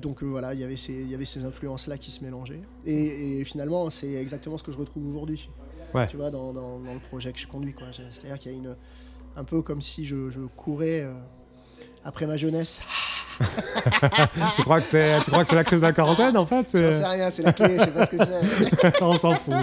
Donc 0.00 0.22
euh, 0.22 0.26
voilà, 0.26 0.54
il 0.54 0.60
y 0.60 0.64
avait 0.64 0.76
ces, 0.76 0.92
il 0.92 1.10
y 1.10 1.14
avait 1.14 1.24
ces 1.24 1.44
influences-là 1.44 1.98
qui 1.98 2.10
se 2.10 2.22
mélangeaient. 2.24 2.60
Et, 2.84 3.40
et 3.40 3.44
finalement, 3.44 3.88
c'est 3.90 4.12
exactement 4.14 4.56
ce 4.58 4.62
que 4.62 4.70
je 4.72 4.78
retrouve 4.78 5.08
aujourd'hui. 5.08 5.48
Ouais. 5.94 6.06
Tu 6.08 6.16
vois, 6.16 6.30
dans, 6.30 6.52
dans- 6.52 6.78
dans 6.78 6.94
le 6.94 7.00
projet 7.00 7.32
que 7.32 7.38
je 7.38 7.46
conduis. 7.46 7.72
quoi. 7.74 7.86
C'est-à-dire 7.92 8.38
qu'il 8.38 8.52
y 8.52 8.54
a 8.54 8.58
une. 8.58 8.76
Un 9.36 9.44
peu 9.44 9.62
comme 9.62 9.80
si 9.80 10.04
je, 10.04 10.30
je 10.30 10.40
courais 10.40 11.00
euh, 11.02 11.12
après 12.04 12.26
ma 12.26 12.36
jeunesse. 12.36 12.80
tu 14.56 14.62
crois 14.62 14.78
que 14.80 14.86
c'est, 14.86 15.18
tu 15.24 15.30
crois 15.30 15.42
que 15.42 15.48
c'est 15.48 15.56
la 15.56 15.64
crise 15.64 15.80
de 15.80 15.86
la 15.86 15.92
quarantaine 15.92 16.36
en 16.36 16.44
fait 16.44 16.68
J'en 16.74 16.92
sais 16.92 17.06
rien, 17.06 17.30
c'est 17.30 17.42
la 17.42 17.52
clé, 17.54 17.76
je 17.78 17.84
sais 17.84 17.90
pas 17.90 18.04
ce 18.04 18.10
que 18.10 18.18
c'est. 18.18 19.02
On 19.02 19.14
s'en 19.14 19.30
fout. 19.32 19.54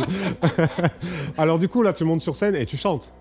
Alors 1.37 1.59
du 1.59 1.67
coup 1.69 1.83
là, 1.83 1.93
tu 1.93 2.03
montes 2.03 2.21
sur 2.21 2.35
scène 2.35 2.55
et 2.55 2.65
tu 2.65 2.77
chantes. 2.77 3.11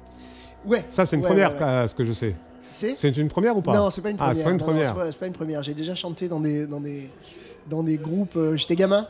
Ouais. 0.67 0.85
Ça 0.91 1.07
c'est 1.07 1.17
une 1.17 1.23
Ouais, 1.23 1.29
première, 1.29 1.53
ouais, 1.55 1.59
ouais. 1.61 1.65
euh, 1.65 1.87
ce 1.87 1.95
que 1.95 2.05
je 2.05 2.13
sais. 2.13 2.35
C'est 2.71 2.97
C'est 2.97 3.17
une 3.17 3.29
première 3.29 3.57
ou 3.57 3.63
pas 3.63 3.75
Non, 3.77 3.91
c'est 3.91 4.03
pas 4.03 4.11
une 4.11 4.17
Ah, 4.19 4.25
première. 4.31 4.37
c'est 4.37 4.45
pas 4.45 4.51
une 4.51 4.57
Non, 4.57 4.65
non, 4.67 4.73
première. 4.73 4.87
c'est 4.89 4.95
pas, 4.95 5.13
c'est 5.13 5.21
pas 5.21 5.27
une 5.27 5.33
première. 5.33 5.63
J'ai 5.63 5.75
déjà 5.75 5.95
chanté 5.95 6.29
dans 6.29 6.41
des, 6.41 6.67
dans 6.67 6.81
des, 6.81 7.11
dans 7.69 7.83
des 7.83 7.97
groupes. 7.99 8.37
euh, 8.37 8.57
J'étais 8.57 8.77
gamin, 8.77 9.07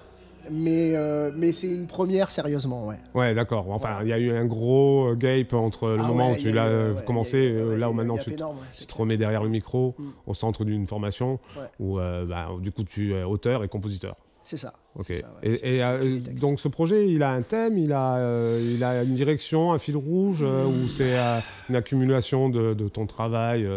mais, 0.50 0.92
euh, 0.96 1.30
mais 1.36 1.52
c'est 1.52 1.68
une 1.68 1.86
première 1.86 2.30
sérieusement, 2.30 2.86
ouais. 2.86 2.98
Ouais, 3.14 3.34
d'accord. 3.34 3.70
Enfin, 3.70 3.98
il 4.02 4.08
y 4.08 4.12
a 4.12 4.18
eu 4.18 4.30
un 4.30 4.44
gros 4.46 5.08
euh, 5.10 5.14
gap 5.14 5.52
entre 5.54 5.88
le 5.88 5.96
Ah 6.00 6.06
moment 6.06 6.30
ouais, 6.30 6.38
où 6.38 6.42
tu 6.42 6.52
l'as 6.52 6.66
euh, 6.66 6.94
ouais, 6.94 7.02
commencé, 7.04 7.52
ouais, 7.62 7.76
là 7.76 7.90
où 7.90 7.92
maintenant 7.92 8.16
tu, 8.18 8.32
énorme, 8.32 8.56
ouais, 8.56 8.62
tu 8.72 8.78
c'est 8.80 8.86
te 8.86 8.94
remets 8.94 9.16
derrière 9.16 9.42
le 9.42 9.48
micro, 9.50 9.94
Mm. 9.98 10.04
au 10.26 10.34
centre 10.34 10.64
d'une 10.64 10.86
formation, 10.86 11.38
où 11.80 11.98
euh, 11.98 12.24
bah, 12.26 12.48
du 12.60 12.72
coup 12.72 12.84
tu 12.84 13.14
es 13.14 13.22
auteur 13.22 13.64
et 13.64 13.68
compositeur. 13.68 14.16
C'est 14.42 14.56
ça. 14.56 14.72
Ok. 14.98 15.04
c'est 15.08 15.16
ça. 15.20 15.30
Et, 15.42 15.82
euh, 15.84 16.20
donc 16.40 16.58
ce 16.58 16.68
projet, 16.68 17.06
il 17.08 17.22
a 17.22 17.30
un 17.32 17.42
thème, 17.42 17.76
il 17.76 17.92
a, 17.92 18.16
euh, 18.16 18.72
il 18.74 18.82
a 18.82 19.02
une 19.02 19.14
direction, 19.14 19.72
un 19.72 19.78
fil 19.78 19.96
rouge, 19.96 20.38
euh, 20.42 20.64
ou 20.66 20.88
c'est 20.88 21.18
euh, 21.18 21.38
une 21.68 21.76
accumulation 21.76 22.48
de, 22.48 22.72
de 22.74 22.88
ton 22.88 23.06
travail 23.06 23.68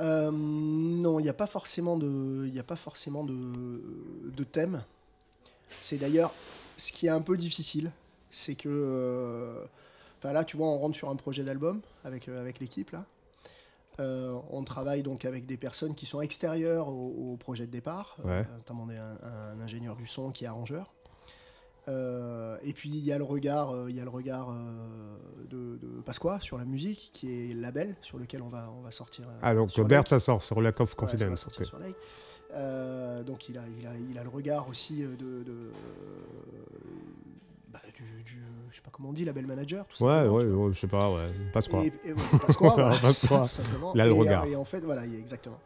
non, 0.00 1.18
il 1.18 1.24
n'y 1.24 1.28
a 1.28 1.32
pas 1.34 1.46
forcément 1.48 1.96
de, 1.96 2.46
il 2.46 2.56
a 2.58 2.62
pas 2.62 2.76
forcément 2.76 3.24
de, 3.24 3.34
de 4.36 4.44
thème. 4.44 4.82
C'est 5.80 5.96
d'ailleurs 5.98 6.32
ce 6.76 6.92
qui 6.92 7.06
est 7.06 7.10
un 7.10 7.20
peu 7.22 7.36
difficile, 7.36 7.90
c'est 8.30 8.54
que, 8.54 8.68
euh, 8.70 9.64
là, 10.24 10.44
tu 10.44 10.56
vois, 10.56 10.66
on 10.68 10.78
rentre 10.78 10.96
sur 10.96 11.08
un 11.10 11.16
projet 11.16 11.44
d'album 11.44 11.80
avec 12.04 12.28
euh, 12.28 12.40
avec 12.40 12.58
l'équipe 12.60 12.90
là. 12.90 13.04
Euh, 14.00 14.38
on 14.50 14.62
travaille 14.62 15.02
donc 15.02 15.24
avec 15.24 15.44
des 15.46 15.56
personnes 15.56 15.96
qui 15.96 16.06
sont 16.06 16.20
extérieures 16.20 16.88
au, 16.88 17.32
au 17.32 17.36
projet 17.36 17.66
de 17.66 17.72
départ, 17.72 18.16
Ouais. 18.24 18.30
euh, 18.48 18.56
notamment 18.58 18.86
des- 18.86 18.96
un, 18.96 19.16
un 19.24 19.60
ingénieur 19.60 19.96
du 19.96 20.06
son 20.06 20.30
qui 20.30 20.44
est 20.44 20.46
arrangeur. 20.48 20.92
Et 22.62 22.72
puis 22.74 22.90
il 22.90 23.04
y 23.04 23.12
a 23.12 23.18
le 23.18 23.24
regard, 23.24 23.88
il 23.88 23.96
y 23.96 24.00
a 24.00 24.04
le 24.04 24.10
regard 24.10 24.52
de, 25.48 25.78
de 25.78 26.00
Pasqua 26.04 26.38
sur 26.40 26.58
la 26.58 26.66
musique, 26.66 27.10
qui 27.14 27.32
est 27.50 27.54
le 27.54 27.62
label 27.62 27.96
sur 28.02 28.18
lequel 28.18 28.42
on 28.42 28.48
va, 28.48 28.70
on 28.76 28.82
va 28.82 28.90
sortir. 28.90 29.26
Ah, 29.40 29.54
donc 29.54 29.70
Bert, 29.80 30.06
ça 30.06 30.20
sort 30.20 30.42
sur 30.42 30.60
Lack 30.60 30.80
of 30.80 30.90
Ouais, 30.90 30.96
ça 30.96 31.06
va 31.06 31.12
Confidence. 31.12 31.40
sortir 31.40 31.64
sur. 31.66 31.78
Euh, 32.54 33.22
donc 33.22 33.48
il 33.48 33.58
a, 33.58 33.62
il, 33.78 33.86
a, 33.86 33.90
il 34.10 34.18
a 34.18 34.22
le 34.22 34.28
regard 34.30 34.68
aussi 34.68 35.02
euh, 35.04 35.08
de, 35.16 35.42
de 35.44 35.70
bah, 37.72 37.80
du, 37.94 38.22
du- 38.22 38.42
je 38.70 38.76
sais 38.76 38.82
pas 38.82 38.90
comment 38.92 39.10
on 39.10 39.12
dit, 39.12 39.24
label 39.24 39.46
manager, 39.46 39.86
tout 39.86 40.02
Ouais, 40.04 40.26
ouais, 40.26 40.44
ouais, 40.44 40.72
je 40.72 40.80
sais 40.80 40.86
pas, 40.86 41.10
ouais. 41.12 41.28
Passe 41.52 41.68
quoi. 41.68 41.84
Et, 41.84 41.92
et, 42.04 42.12
ouais, 42.12 42.18
Pasqua, 42.46 42.68
voilà, 42.70 42.92
ça, 43.12 43.40
tout 43.40 43.48
simplement. 43.48 43.92
Il 43.94 44.00
a 44.00 44.04
le 44.06 44.10
et, 44.12 44.14
euh, 44.14 44.18
regard. 44.18 44.44
Et 44.46 44.56
en 44.56 44.64
fait, 44.64 44.80
voilà, 44.80 45.04
il- 45.06 45.18
exactement. 45.18 45.58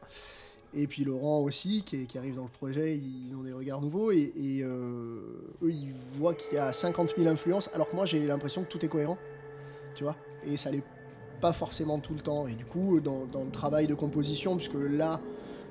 Et 0.75 0.87
puis 0.87 1.05
Laurent 1.05 1.41
aussi, 1.41 1.83
qui, 1.85 2.03
est- 2.03 2.07
qui 2.07 2.19
arrive 2.19 2.35
dans 2.37 2.45
le 2.45 2.49
projet, 2.49 2.97
ils 2.97 3.35
ont 3.37 3.43
des 3.43 3.53
regards 3.53 3.81
nouveaux 3.81 4.11
et, 4.11 4.33
et, 4.37 4.63
euh, 4.65 5.21
eux, 5.63 5.71
ils 5.71 5.93
voient 6.15 6.35
qu'il 6.35 6.55
y 6.55 6.59
a 6.59 6.73
50 6.73 7.15
000 7.17 7.29
influences, 7.29 7.71
alors 7.75 7.89
que 7.91 7.95
moi, 7.97 8.07
j'ai 8.07 8.27
l'impression 8.27 8.63
que 8.65 8.69
tout 8.69 8.85
est 8.85 8.89
cohérent, 8.89 9.19
tu 9.95 10.03
vois. 10.05 10.17
Et 10.45 10.57
ça 10.57 10.71
l'est 10.71 10.83
pas 11.41 11.53
forcément 11.53 11.99
tout 11.99 12.15
le 12.15 12.21
temps. 12.21 12.47
Et 12.49 12.55
du 12.55 12.65
coup, 12.65 13.01
dans, 13.01 13.27
dans 13.27 13.45
le 13.45 13.51
travail 13.51 13.87
de 13.87 13.95
composition, 13.95 14.57
puisque 14.57 14.75
là, 14.75 15.21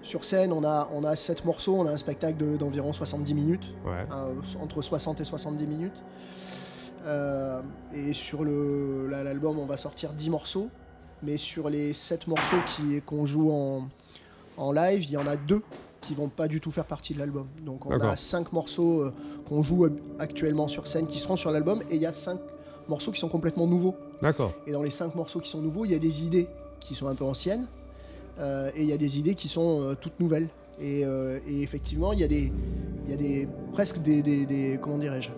sur 0.03 0.25
scène, 0.25 0.51
on 0.51 0.63
a, 0.63 0.89
on 0.93 1.03
a 1.03 1.15
7 1.15 1.46
morceaux, 1.46 1.75
on 1.75 1.86
a 1.86 1.91
un 1.91 1.98
spectacle 1.98 2.38
de- 2.38 2.58
d'environ 2.58 2.91
70 2.93 3.34
minutes 3.34 3.65
Ouais. 3.86 4.05
euh, 4.12 4.34
entre 4.62 4.81
60 4.81 5.22
et 5.22 5.25
70 5.25 5.67
minutes. 5.67 6.01
Euh, 7.05 7.62
et 7.93 8.13
sur 8.13 8.43
l'album, 8.46 9.58
on 9.60 9.65
va 9.65 9.77
sortir 9.77 10.13
10 10.13 10.29
morceaux. 10.29 10.70
Mais 11.24 11.38
sur 11.38 11.70
les 11.70 11.93
7 11.93 12.27
morceaux 12.27 12.58
qui- 12.75 13.01
qu'on 13.03 13.25
joue 13.27 13.51
en, 13.51 13.88
en 14.58 14.72
live, 14.72 15.03
il 15.03 15.12
y 15.12 15.17
en 15.17 15.27
a 15.27 15.35
deux 15.35 15.61
qui 16.01 16.16
vont 16.16 16.29
pas 16.29 16.48
du 16.48 16.59
tout 16.59 16.72
faire 16.72 16.85
partie 16.85 17.14
de 17.14 17.20
l'album. 17.20 17.48
Donc 17.64 17.85
on 17.85 17.92
a 17.92 17.98
D'accord. 18.00 18.18
5 18.18 18.51
morceaux 18.53 19.01
euh, 19.01 19.14
qu'on 19.48 19.61
joue 19.61 19.87
actuellement 20.18 20.68
sur 20.68 20.87
scène 20.87 21.05
qui 21.05 21.20
seront 21.20 21.35
sur 21.35 21.51
l'album. 21.51 21.83
Et 21.92 21.96
il 21.98 22.01
y 22.01 22.07
a 22.07 22.11
5 22.11 22.40
morceaux 22.87 23.11
qui 23.11 23.20
sont 23.20 23.29
complètement 23.29 23.68
nouveaux. 23.68 23.96
D'accord. 24.24 24.51
Et 24.66 24.72
dans 24.72 24.81
les 24.81 24.90
5 24.90 25.14
morceaux 25.14 25.40
qui 25.40 25.50
sont 25.50 25.61
nouveaux, 25.61 25.85
il 25.85 25.92
y 25.92 25.96
a 25.96 26.00
des 26.00 26.24
idées 26.24 26.48
qui 26.79 26.96
sont 26.96 27.05
un 27.07 27.14
peu 27.16 27.24
anciennes. 27.24 27.68
Euh, 28.41 28.69
et 28.75 28.81
il 28.83 28.89
y 28.89 28.93
a 28.93 28.97
des 28.97 29.17
idées 29.19 29.35
qui 29.35 29.47
sont 29.47 29.81
euh, 29.81 29.95
toutes 29.99 30.19
nouvelles. 30.19 30.49
Et, 30.79 31.05
euh, 31.05 31.39
et 31.47 31.61
effectivement, 31.61 32.11
il 32.13 32.19
y 32.19 32.23
a 32.23 32.27
des, 32.27 32.51
il 33.05 33.11
y 33.11 33.13
a 33.13 33.17
des 33.17 33.47
presque 33.73 34.01
des, 34.01 34.23
des- 34.23 34.45
des- 34.47 34.79
comment 34.81 34.97
dirais-je, 34.97 35.29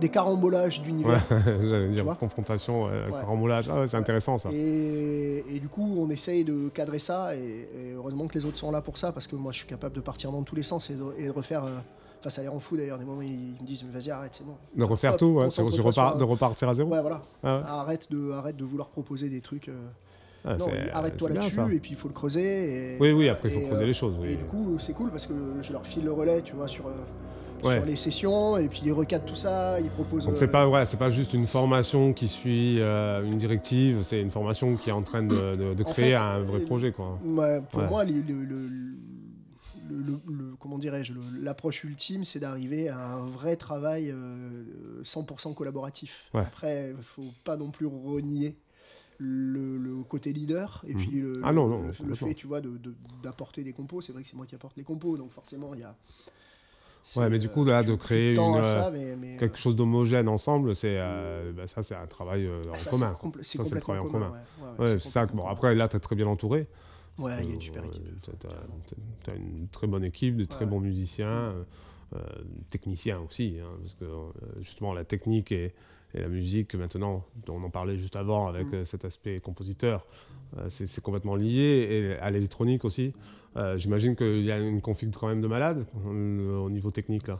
des 0.00 0.08
carambolages 0.08 0.78
Ouais, 0.78 0.84
d'univers. 0.84 1.22
j'allais 1.60 1.88
dire 1.88 2.04
confrontation, 2.18 2.84
ouais, 2.84 2.90
Ouais. 3.06 3.10
carambolage. 3.20 3.68
Ah 3.68 3.80
ouais, 3.80 3.88
c'est 3.88 3.96
intéressant 3.96 4.38
ça. 4.38 4.50
Et, 4.52 5.44
et 5.50 5.58
du 5.58 5.68
coup, 5.68 5.96
on 5.98 6.08
essaye 6.10 6.44
de 6.44 6.68
cadrer 6.68 7.00
ça. 7.00 7.34
Et, 7.34 7.40
et 7.40 7.92
heureusement 7.96 8.28
que 8.28 8.38
les 8.38 8.44
autres 8.44 8.58
sont 8.58 8.70
là 8.70 8.80
pour 8.80 8.98
ça, 8.98 9.10
parce 9.10 9.26
que 9.26 9.34
moi, 9.34 9.50
je 9.50 9.58
suis 9.58 9.66
capable 9.66 9.96
de 9.96 10.00
partir 10.00 10.30
dans 10.30 10.42
tous 10.44 10.54
les 10.54 10.62
sens 10.62 10.90
et 10.90 10.94
de, 10.94 11.04
et 11.18 11.26
de 11.26 11.32
refaire. 11.32 11.64
euh, 11.64 11.78
Enfin, 12.20 12.30
ça 12.30 12.42
les 12.42 12.48
rend 12.48 12.58
fous 12.58 12.76
d'ailleurs. 12.76 12.98
Des 12.98 13.04
moments, 13.04 13.22
ils 13.22 13.56
me 13.60 13.64
disent, 13.66 13.84
vas-y, 13.92 14.10
arrête, 14.10 14.32
c'est 14.34 14.44
bon. 14.44 14.54
De 14.76 14.82
refaire 14.82 15.12
stop, 15.14 15.20
tout, 15.20 15.38
ouais, 15.38 15.50
sur 15.50 15.64
repart- 15.68 15.92
sur- 15.92 16.16
de 16.16 16.24
repartir 16.24 16.68
à 16.68 16.74
zéro. 16.74 16.90
Ouais, 16.90 17.00
voilà. 17.00 17.22
Ah 17.44 17.56
ouais. 17.58 17.62
Arrête 17.68 18.08
de, 18.10 18.32
arrête 18.32 18.56
de 18.56 18.64
vouloir 18.64 18.88
proposer 18.88 19.28
des 19.28 19.40
trucs. 19.40 19.68
euh, 19.68 19.88
Ah, 20.48 20.56
c'est- 20.58 20.90
arrête-toi 20.92 21.28
là-dessus, 21.30 21.74
et 21.74 21.80
puis 21.80 21.90
il 21.90 21.96
faut 21.96 22.08
le 22.08 22.14
creuser. 22.14 22.94
Et, 22.94 22.98
Oui, 23.00 23.12
oui, 23.12 23.28
après 23.28 23.48
il 23.48 23.54
faut 23.54 23.60
et, 23.60 23.66
creuser 23.68 23.84
euh, 23.84 23.86
les 23.86 23.92
choses. 23.94 24.14
oui. 24.20 24.28
Et 24.30 24.36
du 24.36 24.44
coup, 24.44 24.76
c'est 24.78 24.92
cool 24.94 25.10
parce 25.10 25.26
que 25.26 25.34
je 25.62 25.72
leur 25.72 25.86
file 25.86 26.04
le 26.04 26.12
relais, 26.12 26.42
tu 26.42 26.54
vois, 26.54 26.68
sur, 26.68 26.86
euh, 26.86 26.92
Ouais. 27.64 27.74
sur 27.74 27.84
les 27.84 27.96
sessions, 27.96 28.56
et 28.56 28.68
puis 28.68 28.82
ils 28.84 28.92
recadrent 28.92 29.24
tout 29.26 29.34
ça, 29.34 29.80
ils 29.80 29.90
proposent. 29.90 30.24
Donc 30.26 30.34
euh, 30.34 30.36
c'est 30.36 30.50
pas 30.52 30.64
vrai, 30.66 30.86
c'est 30.86 30.96
pas 30.96 31.10
juste 31.10 31.34
une 31.34 31.46
formation 31.48 32.12
qui 32.12 32.28
suit 32.28 32.80
euh, 32.80 33.20
une 33.24 33.36
directive, 33.36 34.04
c'est 34.04 34.20
une 34.20 34.30
formation 34.30 34.76
qui 34.76 34.90
est 34.90 34.92
en 34.92 35.02
train 35.02 35.24
de, 35.24 35.74
de- 35.74 35.82
créer 35.82 36.10
fait, 36.10 36.14
un 36.14 36.38
vrai 36.40 36.60
euh, 36.62 36.66
projet 36.66 36.92
quoi. 36.92 37.18
ouais, 37.24 37.60
pour 37.70 37.80
Ouais. 37.82 37.88
moi, 37.88 38.04
le, 38.04 38.12
le- 38.12 38.44
le- 38.44 38.70
le- 39.90 40.20
le- 40.28 40.54
comment 40.60 40.78
dirais-je, 40.78 41.12
l'approche 41.42 41.82
ultime, 41.82 42.22
c'est 42.22 42.38
d'arriver 42.38 42.88
à 42.90 43.14
un 43.14 43.26
vrai 43.26 43.56
travail 43.56 44.10
euh, 44.12 44.64
100% 45.02 45.54
collaboratif. 45.54 46.26
Ouais. 46.34 46.42
Après, 46.42 46.94
faut 47.02 47.32
pas 47.42 47.56
non 47.56 47.70
plus 47.70 47.86
renier. 47.86 48.56
Le, 49.20 49.76
le 49.78 50.04
côté 50.04 50.32
leader 50.32 50.84
et 50.86 50.94
Mhm. 50.94 51.00
puis 51.00 51.20
le, 51.20 51.40
Ah 51.42 51.50
le- 51.50 51.56
non, 51.56 51.82
le 52.06 52.14
fait 52.14 52.34
tu 52.34 52.46
vois 52.46 52.60
de- 52.60 52.76
de- 52.76 52.94
d'apporter 53.22 53.64
des 53.64 53.72
compos 53.72 54.00
c'est 54.00 54.12
vrai 54.12 54.22
que 54.22 54.28
c'est 54.28 54.36
moi 54.36 54.46
qui 54.46 54.54
apporte 54.54 54.76
les 54.76 54.84
compos 54.84 55.16
donc 55.16 55.32
forcément 55.32 55.74
il 55.74 55.80
y 55.80 55.82
a 55.82 55.96
Ouais, 57.16 57.28
mais 57.30 57.38
du 57.38 57.46
euh, 57.46 57.50
coup 57.50 57.64
là 57.64 57.82
tu- 57.82 57.88
de 57.90 57.94
tu 57.96 57.98
créer 58.00 58.34
une, 58.36 58.64
ça, 58.64 58.88
euh, 58.88 58.90
mais- 58.92 59.16
mais, 59.16 59.36
euh, 59.36 59.38
quelque 59.40 59.56
chose 59.58 59.74
d'homogène 59.74 60.28
ensemble, 60.28 60.76
c'est 60.76 60.98
euh, 61.00 61.52
bah, 61.52 61.66
ça 61.66 61.82
c'est 61.82 61.94
un 61.94 62.06
travail 62.06 62.46
euh, 62.46 62.60
en 62.68 62.74
ah, 62.74 62.78
ça, 62.78 62.90
commun. 62.90 63.14
c'est 63.42 63.58
compl- 63.58 63.62
complètement 63.64 63.94
en 63.94 64.02
commun. 64.04 64.12
commun. 64.12 64.30
ouais, 64.30 64.36
ouais, 64.66 64.78
Ouais, 64.78 64.86
c'est 64.88 65.00
c'est 65.02 65.08
ça. 65.08 65.26
que- 65.26 65.32
Bon 65.34 65.46
après 65.46 65.74
là 65.74 65.88
t'es 65.88 65.98
très 66.00 66.14
bien 66.16 66.26
entouré. 66.28 66.68
Ouais, 67.18 67.32
il 67.42 67.48
y 67.48 67.50
a 67.50 67.54
une 67.54 67.60
super 67.60 67.82
Euh, 67.82 67.86
équipe. 67.86 68.04
t'as- 68.38 68.48
T'as 69.24 69.34
une 69.34 69.66
très 69.68 69.86
bonne 69.88 70.04
équipe, 70.04 70.36
de 70.36 70.44
très 70.44 70.64
bons 70.66 70.78
musiciens, 70.80 71.26
euh, 71.28 71.64
euh, 72.14 72.18
techniciens 72.70 73.18
aussi, 73.20 73.56
hein, 73.60 73.66
parce 73.80 73.94
que 73.94 74.04
euh, 74.04 74.30
justement 74.60 74.92
la 74.92 75.04
technique 75.04 75.50
et, 75.50 75.74
et 76.14 76.20
la 76.20 76.28
musique 76.28 76.74
maintenant, 76.74 77.24
on 77.48 77.62
en 77.62 77.70
parlait 77.70 77.98
juste 77.98 78.16
avant 78.16 78.46
avec 78.48 78.66
Mm. 78.68 78.74
euh, 78.74 78.84
cet 78.84 79.04
aspect 79.04 79.40
compositeur, 79.40 80.06
euh, 80.56 80.66
c'est 80.68 81.00
complètement 81.02 81.36
lié 81.36 81.86
et 81.90 82.18
à 82.20 82.30
l'électronique 82.30 82.84
aussi. 82.84 83.12
Euh, 83.56 83.76
J'imagine 83.76 84.14
qu'il 84.16 84.42
y 84.44 84.52
a 84.52 84.58
une 84.58 84.80
config 84.80 85.10
quand 85.14 85.28
même 85.28 85.40
de 85.40 85.46
malade 85.48 85.86
euh, 86.06 86.58
au 86.58 86.70
niveau 86.70 86.90
technique 86.90 87.26
là. 87.28 87.38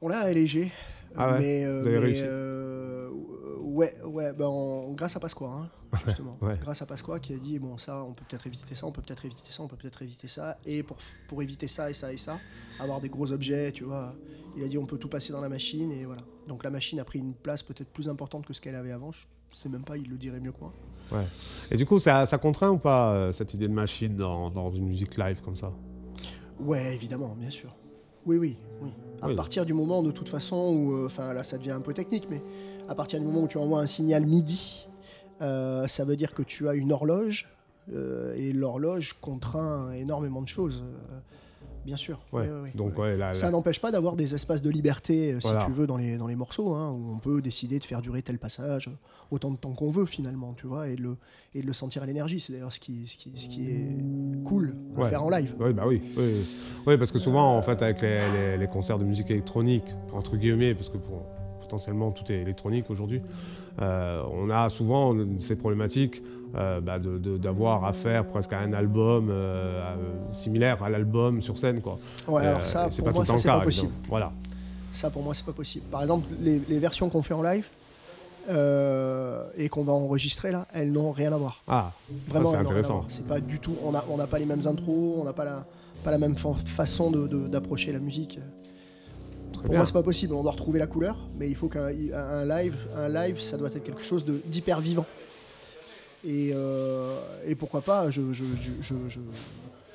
On 0.00 0.08
l'a 0.08 0.20
allégé. 0.20 0.70
Ah 1.14 1.32
ouais, 1.32 1.38
mais, 1.40 1.64
euh, 1.64 1.80
vous 1.82 1.86
avez 1.88 1.98
mais, 1.98 2.04
réussi? 2.04 2.22
Ouais, 3.72 3.94
ouais, 4.04 4.32
ben, 4.32 4.46
on- 4.46 4.92
grâce 4.94 5.16
à 5.16 5.20
Pasqua, 5.20 5.46
hein, 5.46 5.68
justement. 6.06 6.36
Ouais. 6.40 6.58
Grâce 6.60 6.82
à 6.82 6.86
Pasqua 6.86 7.18
qui 7.20 7.32
a 7.34 7.38
dit 7.38 7.58
bon, 7.58 7.78
ça, 7.78 8.02
on 8.04 8.12
peut 8.12 8.24
peut-être 8.28 8.46
éviter 8.46 8.74
ça, 8.74 8.86
on 8.86 8.92
peut 8.92 9.02
peut-être 9.02 9.24
éviter 9.24 9.50
ça, 9.50 9.62
on 9.62 9.68
peut 9.68 9.76
peut-être 9.76 10.02
éviter 10.02 10.28
ça. 10.28 10.58
Et 10.64 10.82
pour, 10.82 10.96
pour 11.28 11.42
éviter 11.42 11.68
ça 11.68 11.90
et 11.90 11.94
ça 11.94 12.12
et 12.12 12.16
ça, 12.18 12.38
avoir 12.78 13.00
des 13.00 13.08
gros 13.08 13.32
objets, 13.32 13.72
tu 13.72 13.84
vois, 13.84 14.14
il 14.56 14.62
a 14.64 14.68
dit 14.68 14.78
on 14.78 14.86
peut 14.86 14.98
tout 14.98 15.08
passer 15.08 15.32
dans 15.32 15.40
la 15.40 15.48
machine 15.48 15.90
et 15.92 16.04
voilà. 16.04 16.22
Donc 16.46 16.64
la 16.64 16.70
machine 16.70 16.98
a 17.00 17.04
pris 17.04 17.18
une 17.18 17.34
place 17.34 17.62
peut-être 17.62 17.88
plus 17.88 18.08
importante 18.08 18.46
que 18.46 18.52
ce 18.52 18.60
qu'elle 18.60 18.74
avait 18.76 18.92
avant. 18.92 19.12
Je 19.12 19.20
sais 19.52 19.68
même 19.68 19.84
pas, 19.84 19.96
il 19.96 20.08
le 20.08 20.16
dirait 20.16 20.40
mieux 20.40 20.52
que 20.52 20.60
moi. 20.60 20.72
Et 21.70 21.76
du 21.76 21.84
coup, 21.84 21.98
ça, 21.98 22.24
ça 22.24 22.38
contraint 22.38 22.70
ou 22.70 22.78
pas 22.78 23.12
euh, 23.12 23.32
cette 23.32 23.52
idée 23.52 23.68
de 23.68 23.72
machine 23.72 24.16
dans, 24.16 24.48
dans 24.50 24.70
une 24.70 24.86
musique 24.86 25.18
live 25.18 25.40
comme 25.44 25.56
ça? 25.56 25.70
Ouais, 26.58 26.94
évidemment, 26.94 27.34
bien 27.38 27.50
sûr. 27.50 27.74
Oui, 28.24 28.38
oui, 28.38 28.56
oui. 28.80 28.90
À 29.20 29.28
Oui. 29.28 29.36
partir 29.36 29.66
du 29.66 29.74
moment, 29.74 30.02
de 30.02 30.10
toute 30.10 30.28
façon, 30.28 30.56
où, 30.74 30.94
euh, 30.94 31.06
enfin 31.06 31.32
là, 31.32 31.44
ça 31.44 31.58
devient 31.58 31.72
un 31.72 31.80
peu 31.80 31.92
technique, 31.92 32.28
mais 32.30 32.40
à 32.88 32.94
partir 32.94 33.20
du 33.20 33.26
moment 33.26 33.42
où 33.42 33.48
tu 33.48 33.58
envoies 33.58 33.80
un 33.80 33.86
signal 33.86 34.26
MIDI, 34.26 34.86
euh, 35.40 35.86
ça 35.88 36.04
veut 36.04 36.16
dire 36.16 36.34
que 36.34 36.42
tu 36.42 36.68
as 36.68 36.74
une 36.74 36.92
horloge, 36.92 37.48
euh, 37.92 38.34
et 38.36 38.52
l'horloge 38.52 39.14
contraint 39.20 39.90
énormément 39.92 40.40
de 40.42 40.48
choses. 40.48 40.82
Euh, 40.84 41.18
bien 41.84 41.96
sûr. 41.96 42.20
Ouais. 42.32 42.42
Ouais, 42.42 42.48
ouais, 42.48 42.60
ouais. 42.60 42.72
Donc, 42.76 42.92
Ça 43.34 43.50
n'empêche 43.50 43.80
pas 43.80 43.90
d'avoir 43.90 44.14
des 44.14 44.36
espaces 44.36 44.62
de 44.62 44.70
liberté, 44.70 45.34
si 45.40 45.48
Voilà. 45.48 45.64
tu 45.66 45.72
veux, 45.72 45.88
dans 45.88 45.96
les, 45.96 46.16
dans 46.16 46.28
les 46.28 46.36
morceaux, 46.36 46.74
hein, 46.74 46.92
où 46.92 47.10
on 47.12 47.18
peut 47.18 47.42
décider 47.42 47.80
de 47.80 47.84
faire 47.84 48.00
durer 48.02 48.22
tel 48.22 48.38
passage 48.38 48.88
autant 49.32 49.50
de 49.50 49.56
temps 49.56 49.72
qu'on 49.72 49.90
veut, 49.90 50.06
finalement, 50.06 50.52
tu 50.54 50.68
vois, 50.68 50.88
et 50.88 50.94
de 50.94 51.02
le, 51.02 51.16
et 51.54 51.62
de 51.62 51.66
le 51.66 51.72
sentir 51.72 52.02
à 52.04 52.06
l'énergie. 52.06 52.38
C'est 52.38 52.52
d'ailleurs 52.52 52.72
ce 52.72 52.78
qui, 52.78 53.08
ce, 53.08 53.16
qui, 53.16 53.32
ce 53.36 53.48
qui 53.48 53.66
est 53.68 53.96
cool 54.44 54.76
à 54.96 55.06
faire 55.06 55.24
en 55.24 55.30
live. 55.30 55.56
Oui, 55.58 55.72
bah 55.72 55.84
oui. 55.88 56.00
Oui, 56.16 56.24
oui. 56.24 56.46
Oui, 56.86 56.96
parce 56.98 57.10
que 57.10 57.18
souvent, 57.18 57.56
en 57.56 57.62
fait, 57.62 57.82
avec 57.82 58.00
les, 58.02 58.18
les- 58.32 58.58
les 58.58 58.66
concerts 58.68 58.98
de 59.00 59.04
musique 59.04 59.30
électronique, 59.32 59.86
entre 60.12 60.36
guillemets, 60.36 60.74
parce 60.74 60.88
que 60.88 60.98
pour- 60.98 61.24
potentiellement 61.72 62.10
tout 62.10 62.30
est 62.30 62.36
électronique 62.42 62.90
aujourd'hui, 62.90 63.22
euh, 63.80 64.22
on 64.30 64.50
a 64.50 64.68
souvent 64.68 65.14
ces 65.38 65.56
problématiques 65.56 66.22
euh, 66.54 66.80
bah, 66.82 66.98
d'avoir 66.98 67.84
à 67.86 67.94
faire 67.94 68.26
presque 68.26 68.52
à 68.52 68.58
un 68.58 68.74
album 68.74 69.28
euh, 69.30 69.82
à- 69.82 70.34
similaire 70.34 70.82
à 70.82 70.90
l'album 70.90 71.40
sur 71.40 71.58
scène. 71.58 71.80
Quoi. 71.80 71.98
Ouais, 72.28 72.42
Euh, 72.44 72.48
alors 72.50 72.66
ça, 72.66 72.88
pour 72.94 73.04
pas 73.06 73.12
moi, 73.12 73.24
ça, 73.24 73.38
c'est 73.38 73.48
pas 73.48 73.60
possible. 73.60 73.92
Voilà. 74.08 74.32
Ça, 74.92 75.08
pour 75.08 75.22
moi, 75.22 75.32
c'est 75.32 75.46
pas 75.46 75.52
possible. 75.54 75.86
Par 75.90 76.02
exemple, 76.02 76.26
les, 76.42 76.60
les 76.68 76.78
versions 76.78 77.08
qu'on 77.08 77.22
fait 77.22 77.32
en 77.32 77.40
live 77.42 77.68
euh, 78.50 79.46
et 79.56 79.70
qu'on 79.70 79.84
va 79.84 79.92
enregistrer 79.94 80.52
là, 80.52 80.66
elles 80.74 80.92
n'ont 80.92 81.10
rien 81.12 81.32
à 81.32 81.38
voir. 81.38 81.62
Ah, 81.68 81.92
Vraiment, 82.28 82.50
c'est 82.50 82.56
intéressant. 82.58 83.04
C'est 83.08 83.26
pas 83.26 83.40
du 83.40 83.58
tout. 83.60 83.74
On 83.82 83.92
n'a 83.92 84.04
on 84.10 84.18
pas 84.26 84.38
les 84.38 84.44
mêmes 84.44 84.66
intros, 84.66 85.14
on 85.18 85.24
n'a 85.24 85.32
pas 85.32 85.44
la, 85.46 85.64
pas 86.04 86.10
la 86.10 86.18
même 86.18 86.36
fa- 86.36 86.52
façon 86.66 87.10
de- 87.10 87.26
de- 87.26 87.48
d'approcher 87.48 87.92
la 87.94 87.98
musique. 87.98 88.38
Très 89.52 89.62
Pour 89.62 89.70
bien. 89.70 89.78
moi, 89.78 89.86
c'est 89.86 89.92
pas 89.92 90.02
possible. 90.02 90.34
On 90.34 90.42
doit 90.42 90.52
retrouver 90.52 90.78
la 90.78 90.86
couleur, 90.86 91.16
mais 91.36 91.48
il 91.48 91.54
faut 91.56 91.68
qu'un 91.68 91.86
un- 91.86 92.12
un 92.14 92.44
live, 92.46 92.76
un 92.96 93.08
live, 93.08 93.40
ça 93.40 93.56
doit 93.56 93.68
être 93.68 93.82
quelque 93.84 94.02
chose 94.02 94.24
d'hyper 94.46 94.80
vivant. 94.80 95.06
Et, 96.24 96.50
euh, 96.54 97.18
et 97.46 97.54
pourquoi 97.54 97.80
pas 97.80 98.10
Je, 98.10 98.32
je, 98.32 98.44
je, 98.80 99.18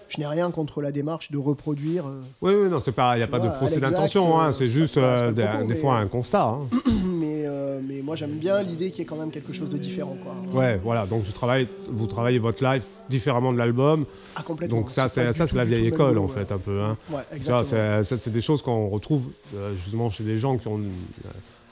je, 0.10 0.20
n'ai 0.20 0.28
rien 0.28 0.52
contre 0.52 0.82
la 0.82 0.92
démarche 0.92 1.32
de 1.32 1.38
reproduire. 1.38 2.06
euh, 2.08 2.22
Oui, 2.42 2.54
oui, 2.54 2.70
non, 2.70 2.80
c'est 2.80 2.92
pas, 2.92 3.16
il 3.16 3.20
n'y 3.20 3.24
a 3.24 3.28
pas 3.28 3.40
de 3.40 3.50
procès 3.50 3.80
d'intention, 3.80 4.40
hein, 4.40 4.50
euh, 4.50 4.52
c'est 4.52 4.68
juste 4.68 4.98
euh, 4.98 5.32
des, 5.32 5.44
propos, 5.46 5.76
fois 5.76 5.98
un 5.98 6.08
constat. 6.08 6.44
hein. 6.44 6.60
mais, 7.06 7.44
euh, 7.46 7.80
mais 7.88 8.02
moi, 8.02 8.16
j'aime 8.16 8.32
bien 8.38 8.62
l'idée 8.64 8.90
qu'il 8.92 9.00
y 9.00 9.02
ait 9.04 9.06
quand 9.06 9.16
même 9.18 9.32
quelque 9.32 9.54
chose 9.54 9.70
de 9.70 9.78
différent. 9.78 10.18
Quoi. 10.24 10.60
Ouais, 10.60 10.80
voilà, 10.84 11.06
donc 11.06 11.26
tu 11.26 11.32
travailles, 11.32 11.68
vous 11.90 12.08
travaillez 12.08 12.40
votre 12.40 12.64
live 12.64 12.84
différemment 13.10 13.54
de 13.54 13.58
l'album, 13.58 14.06
Ah, 14.36 14.44
complètement. 14.44 14.80
donc 14.82 14.92
ça, 14.92 15.08
c'est 15.10 15.32
ça, 15.34 15.46
la 15.56 15.64
vieille 15.66 15.88
école 15.88 16.10
boulot, 16.16 16.24
en 16.24 16.28
ouais. 16.28 16.34
fait, 16.46 16.52
un 16.52 16.58
peu. 16.58 16.82
Hein. 16.82 16.98
Ouais, 17.10 17.22
exactement. 17.34 17.64
c'est 17.64 18.04
ça, 18.04 18.18
c'est 18.18 18.32
des 18.32 18.42
choses 18.42 18.62
qu'on 18.62 18.90
retrouve 18.90 19.24
euh, 19.56 19.74
justement 19.76 20.10
chez 20.10 20.24
des 20.26 20.38
gens 20.40 20.58
qui 20.58 20.68
ont 20.68 20.82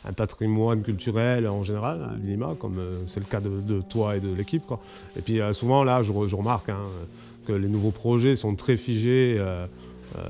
un 0.08 0.13
patrimoine 0.13 0.82
culturel 0.84 1.48
en 1.48 1.63
général, 1.63 2.12
minima, 2.24 2.54
comme 2.60 2.80
c'est 3.08 3.19
le 3.19 3.26
cas 3.26 3.39
de, 3.39 3.50
de 3.62 3.82
toi 3.82 4.15
et 4.15 4.19
de 4.19 4.34
l'équipe. 4.34 4.63
Et 5.17 5.21
puis 5.21 5.39
souvent, 5.52 5.84
là, 5.84 6.04
je, 6.04 6.12
re- 6.13 6.28
je 6.28 6.36
remarque 6.36 6.69
hein, 6.69 6.78
les 7.54 7.68
nouveaux 7.70 7.92
projets 7.92 8.36
sont 8.36 8.56
très 8.56 8.78
figés. 8.78 9.36
euh, 9.40 9.66
euh, 10.18 10.22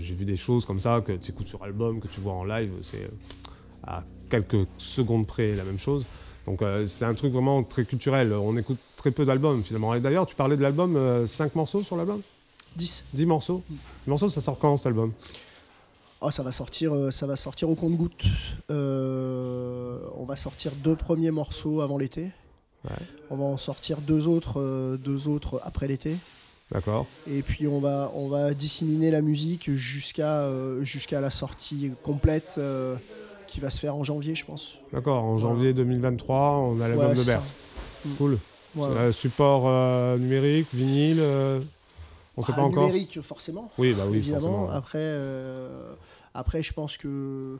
j'ai- 0.00 0.14
vu 0.14 0.24
des 0.24 0.36
choses 0.36 0.64
comme 0.64 0.80
ça 0.80 1.02
que 1.04 1.12
tu 1.12 1.32
écoutes 1.32 1.48
sur 1.48 1.62
album, 1.64 2.00
que 2.00 2.08
tu 2.08 2.20
vois 2.20 2.32
en 2.34 2.44
live, 2.44 2.70
c'est 2.82 3.02
euh, 3.02 3.08
à 3.86 4.02
quelques 4.30 4.66
secondes 4.78 5.26
près 5.26 5.52
la 5.52 5.64
même 5.64 5.78
chose. 5.78 6.04
Donc 6.46 6.62
euh, 6.62 6.86
c'est 6.86 7.04
un 7.04 7.14
truc 7.14 7.32
vraiment 7.32 7.62
très 7.62 7.84
culturel. 7.84 8.32
On 8.32 8.56
écoute 8.56 8.78
très 8.96 9.10
peu 9.10 9.24
d'albums 9.26 9.62
finalement. 9.62 9.94
Et 9.94 10.00
d'ailleurs, 10.00 10.26
tu 10.26 10.34
parlais 10.34 10.56
de 10.56 10.62
l'album, 10.62 11.26
5 11.26 11.54
morceaux 11.56 11.82
sur 11.82 11.96
l'album? 11.96 12.20
10. 12.76 13.04
10 13.12 13.26
morceaux? 13.26 13.62
10 13.68 13.76
morceaux, 14.08 14.28
ça 14.30 14.40
sort 14.40 14.58
quand 14.58 14.76
cet 14.76 14.86
album? 14.86 15.12
Oh, 16.20 16.30
ça 16.30 16.42
va 16.42 16.52
sortir, 16.52 16.94
euh, 16.94 17.10
ça 17.10 17.26
va 17.26 17.36
sortir 17.36 17.68
au 17.68 17.74
compte-goutte. 17.74 18.24
Euh, 18.70 19.98
on 20.16 20.24
va 20.24 20.36
sortir 20.36 20.72
deux 20.82 20.96
premiers 20.96 21.30
morceaux 21.30 21.80
avant 21.80 21.98
l'été. 21.98 22.30
Ouais. 22.84 22.90
On 23.30 23.36
va 23.36 23.44
en 23.44 23.58
sortir 23.58 23.98
deux 24.00 24.28
autres, 24.28 24.60
euh, 24.60 24.96
deux 24.96 25.28
autres 25.28 25.60
après 25.64 25.86
l'été. 25.88 26.16
D'accord. 26.74 27.06
Et 27.30 27.42
puis 27.42 27.66
on 27.68 27.78
va, 27.78 28.10
on 28.14 28.28
va 28.28 28.52
disséminer 28.52 29.10
la 29.12 29.22
musique 29.22 29.72
jusqu'à 29.74 30.40
euh, 30.42 30.82
jusqu'à 30.82 31.20
la 31.20 31.30
sortie 31.30 31.92
complète 32.02 32.56
euh, 32.58 32.96
qui 33.46 33.60
va 33.60 33.70
se 33.70 33.78
faire 33.78 33.94
en 33.94 34.02
janvier, 34.04 34.34
je 34.34 34.44
pense. 34.44 34.78
D'accord, 34.92 35.22
en 35.22 35.38
janvier 35.38 35.72
2023, 35.72 36.36
on 36.58 36.80
a 36.80 36.88
l'album 36.88 37.06
Ouais, 37.06 37.14
de 37.14 37.18
ça. 37.20 37.24
Berthe. 37.34 37.44
Cool. 38.18 38.38
Ouais. 38.74 38.88
Euh, 38.88 39.12
support 39.12 40.18
numérique, 40.18 40.66
vinyle, 40.74 41.22
on 42.36 42.42
sait 42.42 42.52
Ah, 42.54 42.56
pas 42.56 42.62
encore. 42.62 42.82
numérique, 42.86 43.20
forcément. 43.22 43.70
Oui, 43.78 43.94
bah 43.96 44.02
oui, 44.08 44.16
évidemment. 44.18 44.40
forcément. 44.40 44.70
Après, 44.70 44.98
euh, 45.00 45.94
après, 46.34 46.64
je 46.64 46.72
pense 46.72 46.96
que 46.96 47.58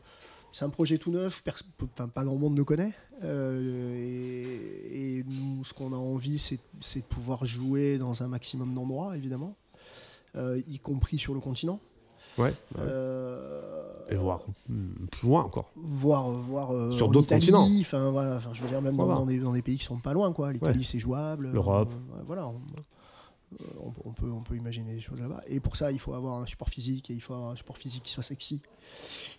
c'est 0.54 0.64
un 0.64 0.68
projet 0.68 0.98
tout 0.98 1.10
neuf, 1.10 1.42
enfin, 1.82 2.06
pas 2.06 2.24
grand 2.24 2.36
monde 2.36 2.56
le 2.56 2.62
connaît. 2.64 2.92
Euh, 3.24 3.94
et, 3.96 5.18
et 5.18 5.24
nous, 5.24 5.64
ce 5.64 5.74
qu'on 5.74 5.92
a 5.92 5.96
envie, 5.96 6.38
c'est 6.38 6.58
de 6.96 7.02
pouvoir 7.08 7.44
jouer 7.44 7.98
dans 7.98 8.22
un 8.22 8.28
maximum 8.28 8.72
d'endroits, 8.72 9.16
évidemment, 9.16 9.56
euh, 10.36 10.60
y 10.68 10.78
compris 10.78 11.18
sur 11.18 11.34
le 11.34 11.40
continent. 11.40 11.80
Ouais. 12.38 12.44
ouais. 12.44 12.54
Euh, 12.78 13.62
Et 14.10 14.14
voir 14.14 14.42
plus 15.10 15.28
loin 15.28 15.42
encore. 15.44 15.70
voir 15.76 16.30
voir 16.30 16.70
euh, 16.72 16.92
Sur 16.92 17.08
d'autres 17.08 17.28
continents. 17.28 17.68
enfin 17.80 18.10
voilà 18.10 18.36
enfin 18.36 18.50
je 18.52 18.62
veux 18.62 18.68
dire 18.68 18.82
même 18.82 18.96
dans, 18.96 19.24
des, 19.26 19.38
dans 19.38 19.52
des 19.52 19.62
pays 19.62 19.78
qui 19.78 19.84
sont 19.84 19.98
pas 19.98 20.12
loin 20.12 20.32
quoi 20.32 20.52
l'Italie 20.52 20.84
c'est 20.84 20.98
jouable 20.98 21.50
L'Europe. 21.52 21.92
euh, 21.92 22.22
voilà 22.26 22.48
on, 22.48 22.54
euh, 22.56 22.80
on 23.82 23.90
peut- 23.90 24.02
on 24.04 24.12
peut 24.12 24.30
on 24.30 24.40
peut 24.42 24.56
imaginer 24.56 24.94
des 24.94 25.00
choses 25.00 25.20
là-bas 25.20 25.42
et 25.48 25.60
pour 25.60 25.76
ça 25.76 25.92
il 25.92 25.98
faut 25.98 26.14
avoir 26.14 26.40
un 26.42 26.46
support 26.46 26.68
physique 26.68 27.10
et 27.10 27.14
il 27.14 27.20
faut 27.20 27.34
avoir 27.34 27.50
un 27.50 27.54
support 27.54 27.78
physique 27.78 28.02
qui 28.04 28.12
soit 28.12 28.22
sexy 28.22 28.62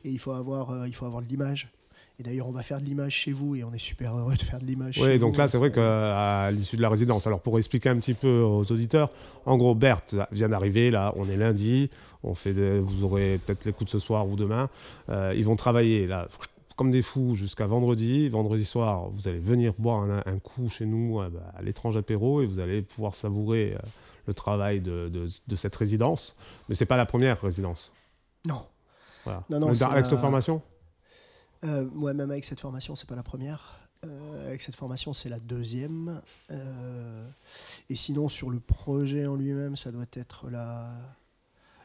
et 0.04 0.10
il 0.10 0.20
faut 0.20 0.32
avoir 0.32 0.72
euh, 0.72 0.88
il 0.88 0.94
faut 0.96 1.06
avoir 1.06 1.22
de 1.22 1.28
l'image 1.28 1.70
et 2.20 2.24
d'ailleurs 2.24 2.48
on 2.48 2.52
va 2.52 2.64
faire 2.64 2.80
de 2.80 2.86
l'image 2.86 3.12
chez 3.14 3.32
vous 3.34 3.56
et 3.56 3.64
on 3.66 3.74
est 3.74 3.78
super 3.80 4.16
heureux 4.18 4.36
de 4.36 4.42
faire 4.42 4.60
de 4.60 4.66
l'image 4.66 5.00
Oui, 5.02 5.20
donc 5.20 5.34
vous. 5.34 5.38
là, 5.38 5.48
c'est 5.50 5.58
vrai 5.58 5.70
qu'à 5.72 6.50
l'issue 6.52 6.78
de 6.78 6.82
la 6.82 6.90
résidence, 6.90 7.28
alors 7.28 7.42
pour 7.42 7.58
expliquer 7.58 7.90
un 7.90 7.98
petit 7.98 8.14
peu 8.14 8.40
aux 8.42 8.64
auditeurs, 8.72 9.10
en 9.46 9.58
gros, 9.58 9.76
Berthe 9.76 10.16
vient 10.32 10.48
d'arriver, 10.48 10.92
là, 10.92 11.14
on 11.18 11.28
est 11.30 11.36
lundi, 11.36 11.90
on 12.24 12.34
fait 12.34 12.54
des- 12.54 12.80
vous 12.80 13.04
aurez 13.04 13.38
peut-être 13.46 13.66
l'écoute 13.66 13.90
ce 13.90 14.00
soir 14.00 14.28
ou 14.30 14.38
demain. 14.38 14.70
Euh, 15.10 15.34
ils 15.36 15.44
vont 15.44 15.58
travailler, 15.58 16.08
là, 16.08 16.30
comme 16.78 16.90
des 16.90 17.02
fous 17.02 17.36
jusqu'à 17.36 17.66
vendredi. 17.68 18.30
Vendredi 18.30 18.64
soir, 18.64 19.10
vous 19.10 19.28
allez 19.28 19.40
venir 19.40 19.74
boire 19.78 20.04
un, 20.04 20.22
un 20.26 20.40
coup 20.40 20.70
chez 20.70 20.86
nous 20.86 21.20
euh, 21.20 21.28
bah, 21.30 21.52
à 21.58 21.62
l'étrange 21.64 21.98
apéro 21.98 22.42
et 22.42 22.46
vous 22.46 22.60
allez 22.62 22.82
pouvoir 22.82 23.14
savourer 23.14 23.74
euh, 23.76 23.80
le 24.28 24.34
travail 24.34 24.82
de, 24.82 25.10
de- 25.10 25.30
de 25.48 25.56
cette 25.56 25.76
résidence. 25.76 26.36
Mais 26.70 26.76
c'est 26.76 26.86
pas 26.86 26.98
la 26.98 27.06
première 27.06 27.42
résidence. 27.42 27.92
non 28.46 28.66
Voilà. 29.24 29.44
Non, 29.50 29.60
non, 29.60 29.74
c'est 29.74 29.84
avec 29.86 30.06
cette 30.06 30.20
formation? 30.20 30.62
Euh, 31.64 31.86
ouais, 31.96 32.14
même 32.14 32.30
avec 32.32 32.46
cette 32.46 32.60
formation, 32.60 32.96
c'est 32.96 33.08
pas 33.10 33.16
la 33.16 33.24
première. 33.24 33.80
Euh, 34.06 34.48
avec 34.48 34.62
cette 34.62 34.76
formation, 34.76 35.14
c'est 35.14 35.30
la 35.30 35.40
deuxième. 35.40 36.22
Euh, 36.52 37.28
et 37.90 37.96
sinon, 37.96 38.30
sur 38.30 38.52
le 38.52 38.60
projet 38.60 39.26
en 39.26 39.36
lui-même, 39.36 39.76
ça 39.76 39.92
doit 39.92 40.06
être 40.14 40.50
la 40.52 40.92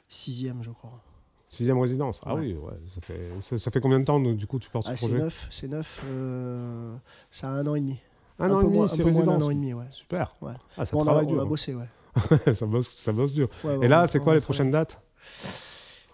sixième, 0.08 0.62
je 0.62 0.70
crois. 0.70 1.00
Sixième 1.48 1.78
résidence? 1.78 2.20
Ah 2.24 2.34
Ouais. 2.34 2.40
oui, 2.42 2.54
ouais, 2.54 2.78
ça, 2.94 3.00
fait, 3.00 3.30
ça, 3.40 3.58
ça 3.58 3.70
fait 3.70 3.80
combien 3.80 3.98
de 4.00 4.04
temps, 4.04 4.20
du 4.20 4.46
coup, 4.46 4.58
tu 4.58 4.70
portes 4.70 4.86
Ah, 4.88 4.94
ce 4.96 5.00
c'est 5.02 5.08
projet? 5.08 5.22
neuf, 5.24 5.46
c'est 5.50 5.68
neuf. 5.68 6.02
euh, 6.06 6.94
ça 7.30 7.48
a 7.48 7.52
un 7.52 7.66
an 7.66 7.74
et 7.74 7.80
demi. 7.80 7.98
Un 8.38 8.50
an 8.50 8.56
peu 8.56 8.60
et 8.60 8.64
demi, 8.66 8.76
moins, 8.76 8.84
un 8.84 8.88
c'est 8.88 8.96
peu 8.98 9.02
moins 9.04 9.12
d'un 9.12 9.18
résidence. 9.18 9.42
an 9.42 9.50
et 9.50 9.54
demi, 9.54 9.72
ouais. 9.74 9.86
Super. 9.90 10.36
Ouais. 10.42 10.52
Ah, 10.76 10.86
ça 10.86 10.92
Bon, 10.96 11.04
on, 11.04 11.08
a, 11.08 11.22
on 11.24 11.38
a 11.40 11.44
bossé, 11.44 11.74
ouais. 11.74 11.88
ça, 12.54 12.66
bosse, 12.66 12.90
ça 12.96 13.12
bosse 13.12 13.32
dur. 13.32 13.48
Ouais, 13.64 13.76
ouais, 13.76 13.86
Et 13.86 13.88
là, 13.88 14.06
c'est 14.06 14.20
quoi 14.20 14.34
les 14.34 14.40
prochaines 14.40 14.70
dates? 14.70 15.00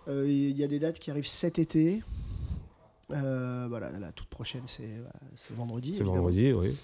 Euh, 0.09 0.24
Il 0.28 0.56
y 0.56 0.64
a 0.64 0.68
des 0.68 0.78
dates 0.78 0.98
qui 0.98 1.11
arrivent 1.11 1.26
cet 1.26 1.59
été. 1.59 2.02
Euh, 3.12 3.66
voilà, 3.68 3.90
la 3.98 4.12
toute 4.12 4.28
prochaine, 4.28 4.62
c'est 4.66 4.90
c'est 5.37 5.54
vendredi. 5.56 5.94
C'est 5.96 6.04
vendredi, 6.04 6.52
oui. 6.52 6.76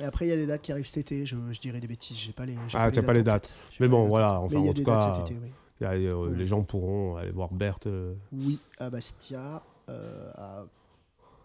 Et 0.00 0.04
après, 0.04 0.26
il 0.26 0.28
y 0.28 0.32
a 0.32 0.36
des 0.36 0.46
dates 0.46 0.62
qui 0.62 0.72
arrivent 0.72 0.86
cet 0.86 0.98
été. 0.98 1.24
Je, 1.26 1.36
je 1.52 1.60
dirais 1.60 1.80
des 1.80 1.86
bêtises. 1.86 2.18
J'ai 2.18 2.32
pas 2.32 2.44
les. 2.46 2.56
Ah, 2.74 2.90
t'as 2.90 3.02
pas 3.02 3.12
les 3.12 3.22
dates. 3.22 3.50
Mais 3.80 3.88
bon, 3.88 4.06
voilà, 4.06 4.40
Mais 4.50 4.56
enfin, 4.56 4.58
il 4.60 4.66
y 4.66 4.68
a 4.68 4.72
des 4.72 4.84
dates 4.84 4.98
cas, 5.00 5.14
cet 5.14 5.26
été, 5.30 5.40
oui. 5.42 5.50
il 5.80 5.84
y 5.84 5.86
a, 5.86 5.92
euh, 5.92 6.28
Ouais. 6.28 6.36
les 6.36 6.46
gens 6.46 6.62
pourront 6.62 7.16
aller 7.16 7.30
voir 7.30 7.52
Berthe. 7.52 7.86
euh, 7.86 8.14
Oui, 8.32 8.58
à 8.78 8.90
Bastia, 8.90 9.62
euh, 9.88 10.30
à 10.34 10.64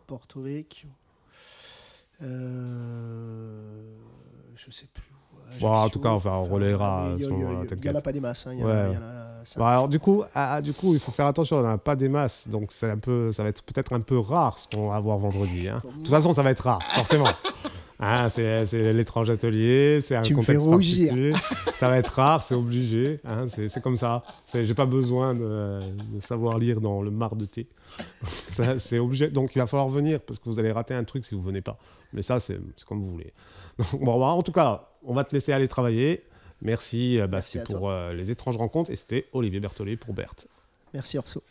Porto. 0.08 0.46
Euh, 2.22 3.96
je 4.56 4.72
sais 4.72 4.88
plus. 4.94 5.11
Bon, 5.60 5.74
en 5.74 5.90
tout 5.90 6.00
cas, 6.00 6.10
enfin, 6.10 6.32
on 6.34 6.44
relayera 6.44 7.04
il 7.08 7.12
a- 7.12 7.16
il 7.18 7.24
a- 7.24 7.28
Il 7.76 7.82
n'y 7.82 7.90
en 7.90 7.96
a 7.96 8.02
pas 8.02 8.12
des 8.12 8.22
masses. 8.22 8.48
hein, 8.48 8.52
Il 8.54 8.60
y 8.60 8.64
en 8.64 8.68
Ouais. 8.68 8.72
a- 8.74 8.88
il 8.90 8.94
y 8.94 8.98
en 8.98 9.02
a 9.02 9.32
Bon, 9.58 9.66
alors 9.66 9.90
du 9.90 10.00
coup, 10.00 10.24
ah, 10.36 10.62
du 10.62 10.72
coup, 10.72 10.94
il 10.94 11.00
faut 11.00 11.12
faire 11.12 11.26
attention, 11.26 11.58
on 11.58 11.64
n'a 11.64 11.78
pas 11.80 11.96
des 11.96 12.08
masses, 12.10 12.48
donc 12.48 12.72
un 12.84 12.98
peu, 13.00 13.32
ça 13.32 13.42
va 13.44 13.50
être 13.50 13.64
peut-être 13.64 13.92
un 13.94 14.00
peu 14.02 14.20
rare 14.20 14.58
ce 14.60 14.68
qu'on 14.68 14.90
va 14.90 14.96
avoir 14.96 15.18
vendredi. 15.18 15.68
hein. 15.68 15.82
De 15.84 16.04
toute 16.04 16.10
façon, 16.10 16.32
ça 16.32 16.44
va 16.44 16.52
être 16.52 16.60
rare, 16.64 16.82
forcément. 16.96 17.26
Hein, 18.04 18.30
c'est 18.30 18.66
c'est 18.66 18.94
l'étrange 18.94 19.30
atelier, 19.30 20.00
c'est 20.02 20.16
un 20.16 20.22
Tu 20.22 20.34
me 20.36 20.42
fais 20.42 20.56
contexte 20.56 20.68
rougir. 20.68 21.08
particulier. 21.10 21.34
Ça 21.76 21.88
va 21.88 21.98
être 21.98 22.08
rare, 22.16 22.42
c'est 22.42 22.56
obligé. 22.56 23.20
hein, 23.26 23.46
c'est 23.48 23.82
comme 23.82 23.96
ça. 23.98 24.24
J'ai 24.54 24.74
pas 24.74 24.88
besoin 24.88 25.36
de, 25.36 25.80
de 26.14 26.20
savoir 26.20 26.58
lire 26.58 26.82
dans 26.82 27.02
le 27.04 27.12
mar 27.12 27.36
de 27.36 27.46
thé. 27.46 27.68
C'est 28.80 29.00
obligé. 29.00 29.28
Donc 29.28 29.52
il 29.56 29.60
va 29.60 29.68
falloir 29.68 29.90
venir 29.90 30.20
parce 30.22 30.40
que 30.40 30.50
vous 30.50 30.60
allez 30.60 30.72
rater 30.72 30.94
un 30.94 31.04
truc 31.04 31.26
si 31.26 31.36
vous 31.36 31.42
venez 31.42 31.62
pas. 31.62 31.78
Mais 32.14 32.22
ça, 32.22 32.40
c'est 32.40 32.60
c'est 32.78 32.86
comme 32.86 33.02
vous 33.02 33.12
voulez. 33.12 33.34
Donc, 33.78 34.02
bon, 34.04 34.20
bah, 34.20 34.28
en 34.28 34.42
tout 34.44 34.52
cas, 34.52 34.88
on 35.04 35.14
va 35.14 35.24
te 35.24 35.34
laisser 35.36 35.52
aller 35.54 35.68
travailler. 35.68 36.24
Merci, 36.62 37.20
euh, 37.20 37.24
bah, 37.28 37.38
Merci 37.38 37.60
pour 37.60 37.90
euh, 37.90 38.14
les 38.14 38.32
étranges 38.32 38.58
rencontres 38.58 38.92
et 38.92 38.96
c'était 38.96 39.28
Olivier 39.34 39.60
Berthollet 39.60 39.96
pour 39.98 40.14
Berthe. 40.14 40.48
Merci 40.94 41.18
Orso. 41.18 41.42